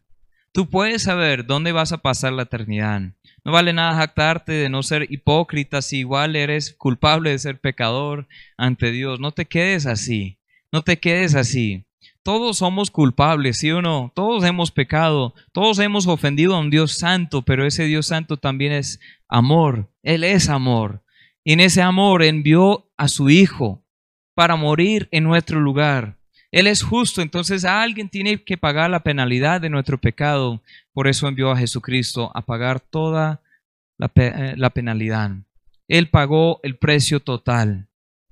Tú 0.54 0.70
puedes 0.70 1.04
saber 1.04 1.46
dónde 1.46 1.74
vas 1.74 1.92
a 1.92 1.98
pasar 1.98 2.32
la 2.32 2.44
eternidad. 2.44 3.02
No 3.44 3.52
vale 3.52 3.74
nada 3.74 3.98
jactarte 3.98 4.54
de 4.54 4.70
no 4.70 4.82
ser 4.82 5.12
hipócrita 5.12 5.82
si 5.82 5.98
igual 5.98 6.38
eres 6.38 6.74
culpable 6.74 7.32
de 7.32 7.40
ser 7.40 7.60
pecador 7.60 8.30
ante 8.58 8.92
Dios. 8.92 9.20
No 9.20 9.34
te 9.34 9.46
quedes 9.46 9.86
así. 9.86 10.40
No 10.72 10.84
te 10.84 11.00
quedes 11.00 11.36
así. 11.36 11.86
Todos 12.26 12.58
somos 12.58 12.90
culpables, 12.90 13.60
¿sí 13.60 13.70
o 13.70 13.84
no? 13.84 14.12
Todos 14.16 14.44
hemos 14.46 14.72
pecado, 14.72 15.36
todos 15.52 15.78
hemos 15.78 16.08
ofendido 16.08 16.56
a 16.56 16.60
un 16.60 16.72
Dios 16.72 16.94
santo, 16.94 17.44
pero 17.44 17.68
ese 17.68 17.84
Dios 17.84 18.08
santo 18.08 18.38
también 18.38 18.72
es 18.72 19.00
amor. 19.28 19.90
Él 20.04 20.24
es 20.24 20.50
amor. 20.50 21.02
Y 21.44 21.54
en 21.54 21.60
ese 21.60 21.82
amor 21.82 22.24
envió 22.24 22.90
a 22.98 23.08
su 23.08 23.30
Hijo 23.30 23.84
para 24.34 24.56
morir 24.56 25.08
en 25.12 25.24
nuestro 25.24 25.60
lugar. 25.60 26.18
Él 26.52 26.68
es 26.68 26.84
justo, 26.84 27.22
entonces 27.22 27.66
alguien 27.66 28.10
tiene 28.10 28.44
que 28.44 28.58
pagar 28.58 28.90
la 28.90 29.04
penalidad 29.04 29.60
de 29.60 29.70
nuestro 29.70 30.00
pecado. 30.00 30.62
Por 30.94 31.08
eso 31.08 31.28
envió 31.28 31.52
a 31.52 31.58
Jesucristo 31.58 32.32
a 32.34 32.42
pagar 32.42 32.80
toda 32.80 33.42
la, 33.98 34.12
eh, 34.16 34.54
la 34.56 34.70
penalidad. 34.70 35.32
Él 35.88 36.10
pagó 36.10 36.60
el 36.64 36.78
precio 36.78 37.20
total 37.20 37.88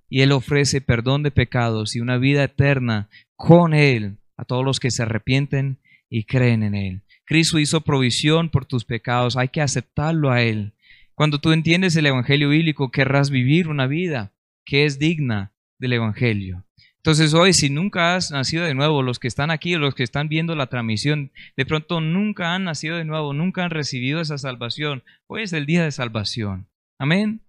y 0.09 0.21
Él 0.21 0.31
ofrece 0.31 0.79
perdón 0.81 1.23
de 1.23 1.31
pecados 1.31 1.95
y 1.95 1.99
una 1.99 2.17
vida 2.17 2.43
eterna 2.43 3.09
con 3.35 3.73
Él 3.73 4.17
a 4.37 4.45
todos 4.45 4.63
los 4.63 4.79
que 4.79 4.91
se 4.91 5.03
arrepienten 5.03 5.79
y 6.09 6.23
creen 6.23 6.63
en 6.63 6.75
Él. 6.75 7.01
Cristo 7.25 7.59
hizo 7.59 7.81
provisión 7.81 8.49
por 8.49 8.65
tus 8.65 8.85
pecados, 8.85 9.37
hay 9.37 9.49
que 9.49 9.61
aceptarlo 9.61 10.31
a 10.31 10.41
Él. 10.41 10.73
Cuando 11.15 11.39
tú 11.39 11.51
entiendes 11.51 11.95
el 11.95 12.05
Evangelio 12.05 12.49
bíblico, 12.49 12.91
querrás 12.91 13.29
vivir 13.29 13.67
una 13.67 13.87
vida 13.87 14.31
que 14.65 14.85
es 14.85 14.99
digna 14.99 15.53
del 15.79 15.93
Evangelio. 15.93 16.65
Entonces 16.97 17.33
hoy, 17.33 17.53
si 17.53 17.69
nunca 17.69 18.15
has 18.15 18.31
nacido 18.31 18.63
de 18.63 18.73
nuevo, 18.73 19.03
los 19.03 19.19
que 19.19 19.27
están 19.27 19.51
aquí 19.51 19.75
los 19.75 19.93
que 19.93 20.03
están 20.03 20.29
viendo 20.29 20.55
la 20.55 20.67
transmisión, 20.67 21.31
de 21.57 21.65
pronto 21.65 21.99
nunca 21.99 22.55
han 22.55 22.63
nacido 22.63 22.95
de 22.95 23.03
nuevo, 23.03 23.33
nunca 23.33 23.65
han 23.65 23.71
recibido 23.71 24.21
esa 24.21 24.37
salvación, 24.37 25.03
hoy 25.27 25.43
es 25.43 25.51
el 25.51 25.65
día 25.65 25.83
de 25.83 25.91
salvación. 25.91 26.67
Amén. 26.97 27.41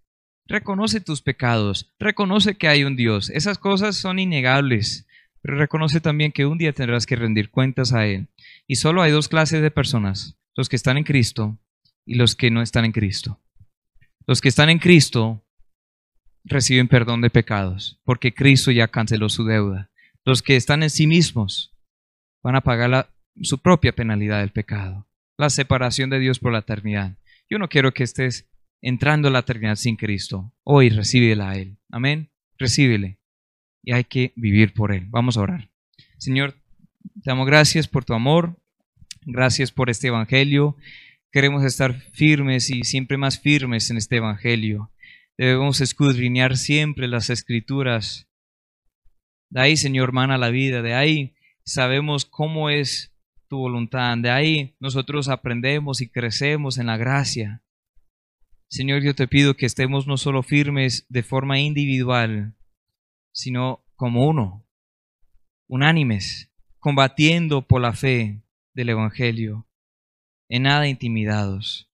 Reconoce 0.47 1.01
tus 1.01 1.23
pecados, 1.23 1.95
reconoce 1.99 2.57
que 2.57 2.69
hay 2.69 2.85
un 2.85 2.97
Dios. 2.97 3.31
Esas 3.31 3.59
cosas 3.59 3.97
son 3.97 4.19
innegables. 4.19 5.07
Pero 5.45 5.59
reconoce 5.59 6.01
también 6.01 6.33
que 6.33 6.47
un 6.47 6.57
día 6.57 6.73
tendrás 6.73 7.05
que 7.05 7.17
rendir 7.17 7.51
cuentas 7.51 7.93
a 7.93 8.07
Él. 8.07 8.29
Y 8.67 8.77
solo 8.77 9.03
hay 9.03 9.13
dos 9.13 9.29
clases 9.29 9.61
de 9.61 9.71
personas, 9.71 10.39
los 10.57 10.71
que 10.71 10.77
están 10.77 10.97
en 10.97 11.05
Cristo 11.05 11.59
y 12.07 12.15
los 12.15 12.35
que 12.35 12.51
no 12.51 12.63
están 12.63 12.87
en 12.87 12.93
Cristo. 12.93 13.44
Los 14.27 14.41
que 14.41 14.49
están 14.49 14.71
en 14.71 14.79
Cristo 14.79 15.45
reciben 16.45 16.89
perdón 16.89 17.21
de 17.21 17.31
pecados, 17.31 18.01
porque 18.05 18.35
Cristo 18.35 18.71
ya 18.71 18.89
canceló 18.89 19.29
su 19.29 19.45
deuda. 19.45 19.91
Los 20.25 20.43
que 20.43 20.57
están 20.57 20.83
en 20.83 20.91
sí 20.91 21.07
mismos 21.07 21.75
van 22.43 22.57
a 22.57 22.63
pagar 22.63 23.11
su 23.43 23.59
propia 23.59 23.93
penalidad 23.93 24.41
del 24.41 24.51
pecado, 24.51 25.07
la 25.37 25.51
separación 25.51 26.11
de 26.11 26.19
Dios 26.19 26.39
por 26.39 26.53
la 26.53 26.61
eternidad. 26.61 27.17
Yo 27.51 27.59
no 27.59 27.69
quiero 27.69 27.93
que 27.93 28.05
estés 28.05 28.49
entrando 28.81 29.29
a 29.29 29.31
la 29.31 29.41
eternidad 29.41 29.77
sin 29.77 29.97
Cristo. 29.97 30.53
Hoy 30.63 30.89
recíbela 30.89 31.51
a 31.51 31.57
Él. 31.57 31.77
Amén. 31.91 32.31
Recíbele 32.59 33.19
y 33.83 33.93
hay 33.93 34.05
que 34.05 34.33
vivir 34.37 34.73
por 34.73 34.93
Él. 34.93 35.07
Vamos 35.09 35.37
a 35.37 35.43
orar. 35.43 35.71
Señor, 36.19 36.53
te 37.03 37.31
damos 37.31 37.47
gracias 37.47 37.87
por 37.89 38.05
tu 38.05 38.15
amor, 38.15 38.57
gracias 39.27 39.73
por 39.73 39.91
este 39.91 40.09
Evangelio. 40.09 40.77
Queremos 41.35 41.65
estar 41.65 42.01
firmes 42.13 42.71
y 42.71 42.85
siempre 42.85 43.17
más 43.17 43.41
firmes 43.41 43.91
en 43.91 43.97
este 43.97 44.19
Evangelio. 44.19 44.93
Debemos 45.37 45.81
escudriñar 45.81 46.57
siempre 46.57 47.09
las 47.09 47.29
escrituras. 47.29 48.29
De 49.51 49.61
ahí, 49.61 49.77
Señor, 49.77 50.13
mana 50.13 50.39
la 50.39 50.51
vida. 50.51 50.81
De 50.81 50.95
ahí 50.95 51.35
sabemos 51.65 52.25
cómo 52.25 52.71
es 52.71 53.13
tu 53.49 53.59
voluntad. 53.59 54.17
De 54.19 54.31
ahí 54.31 54.77
nosotros 54.79 55.29
aprendemos 55.29 56.01
y 56.03 56.09
crecemos 56.09 56.79
en 56.79 56.87
la 56.87 56.97
gracia. 56.97 57.65
Señor, 58.69 59.03
yo 59.03 59.17
te 59.17 59.27
pido 59.27 59.57
que 59.57 59.67
estemos 59.67 60.07
no 60.07 60.17
solo 60.19 60.45
firmes 60.45 61.05
de 61.09 61.25
forma 61.25 61.59
individual, 61.59 62.55
sino 63.33 63.85
como 63.97 64.29
uno, 64.29 64.65
unánimes, 65.67 66.53
combatiendo 66.79 67.67
por 67.67 67.81
la 67.81 67.93
fe 67.93 68.41
del 68.73 68.91
Evangelio, 68.91 69.67
en 70.49 70.65
nada 70.65 70.89
intimidados. 70.89 71.91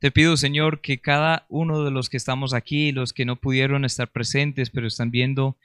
Te 0.00 0.10
pido, 0.10 0.36
Señor, 0.36 0.80
que 0.80 1.00
cada 1.00 1.46
uno 1.48 1.84
de 1.84 1.90
los 1.90 2.08
que 2.08 2.16
estamos 2.16 2.54
aquí, 2.54 2.92
los 2.92 3.12
que 3.12 3.24
no 3.24 3.36
pudieron 3.36 3.84
estar 3.84 4.10
presentes, 4.12 4.70
pero 4.70 4.86
están 4.86 5.10
viendo 5.10 5.56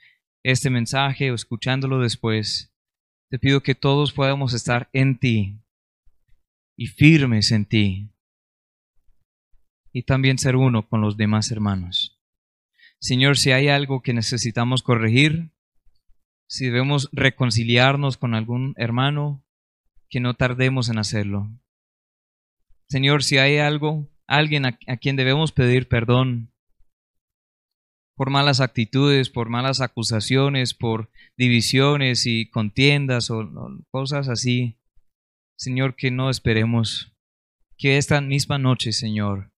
este 0.42 0.70
mensaje 0.70 1.30
o 1.30 1.34
escuchándolo 1.34 2.00
después, 2.00 2.72
te 3.30 3.38
pido 3.38 3.62
que 3.62 3.74
todos 3.74 4.12
podamos 4.12 4.52
estar 4.52 4.88
en 4.92 5.18
ti 5.18 5.58
y 6.76 6.88
firmes 6.88 7.52
en 7.52 7.64
ti 7.64 8.10
y 9.92 10.02
también 10.02 10.38
ser 10.38 10.56
uno 10.56 10.88
con 10.88 11.00
los 11.00 11.16
demás 11.16 11.50
hermanos. 11.52 12.18
Señor, 12.98 13.38
si 13.38 13.52
hay 13.52 13.68
algo 13.68 14.02
que 14.02 14.12
necesitamos 14.12 14.82
corregir, 14.82 15.50
si 16.46 16.66
debemos 16.66 17.08
reconciliarnos 17.12 18.16
con 18.16 18.34
algún 18.34 18.74
hermano, 18.76 19.44
que 20.10 20.20
no 20.20 20.34
tardemos 20.34 20.88
en 20.88 20.98
hacerlo. 20.98 21.48
Señor, 22.88 23.22
si 23.22 23.38
hay 23.38 23.58
algo, 23.58 24.08
alguien 24.26 24.66
a, 24.66 24.76
quien 25.00 25.16
debemos 25.16 25.52
pedir 25.52 25.88
perdón 25.88 26.52
por 28.16 28.30
malas 28.30 28.60
actitudes, 28.60 29.30
por 29.30 29.48
malas 29.48 29.80
acusaciones, 29.80 30.74
por 30.74 31.10
divisiones 31.36 32.26
y 32.26 32.48
contiendas 32.48 33.30
o, 33.30 33.40
o 33.40 33.78
cosas 33.90 34.28
así, 34.28 34.78
Señor, 35.56 35.96
que 35.96 36.10
no 36.10 36.30
esperemos 36.30 37.12
que 37.76 37.96
esta 37.96 38.20
misma 38.20 38.58
noche, 38.58 38.92
Señor, 38.92 39.52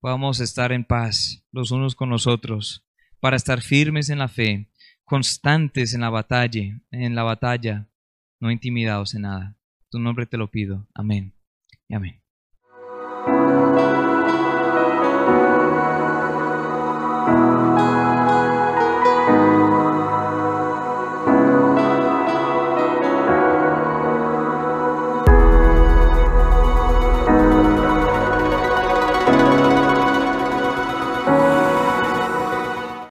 podamos 0.00 0.40
estar 0.40 0.72
en 0.72 0.84
paz 0.84 1.44
los 1.50 1.70
unos 1.70 1.94
con 1.94 2.10
los 2.10 2.26
otros 2.26 2.86
para 3.20 3.36
estar 3.36 3.60
firmes 3.60 4.08
en 4.08 4.18
la 4.18 4.28
fe, 4.28 4.68
constantes 5.04 5.94
en 5.94 6.02
la 6.02 6.10
batalla, 6.10 6.80
en 6.90 7.14
la 7.14 7.22
batalla, 7.22 7.88
no 8.40 8.50
intimidados 8.50 9.14
en 9.14 9.22
nada. 9.22 9.56
Tu 9.90 9.98
nombre 9.98 10.26
te 10.26 10.36
lo 10.36 10.50
pido. 10.50 10.86
Amén. 10.94 11.34
Y 11.88 11.94
amén. 11.94 12.25
thank 13.26 13.38
you. 17.60 17.65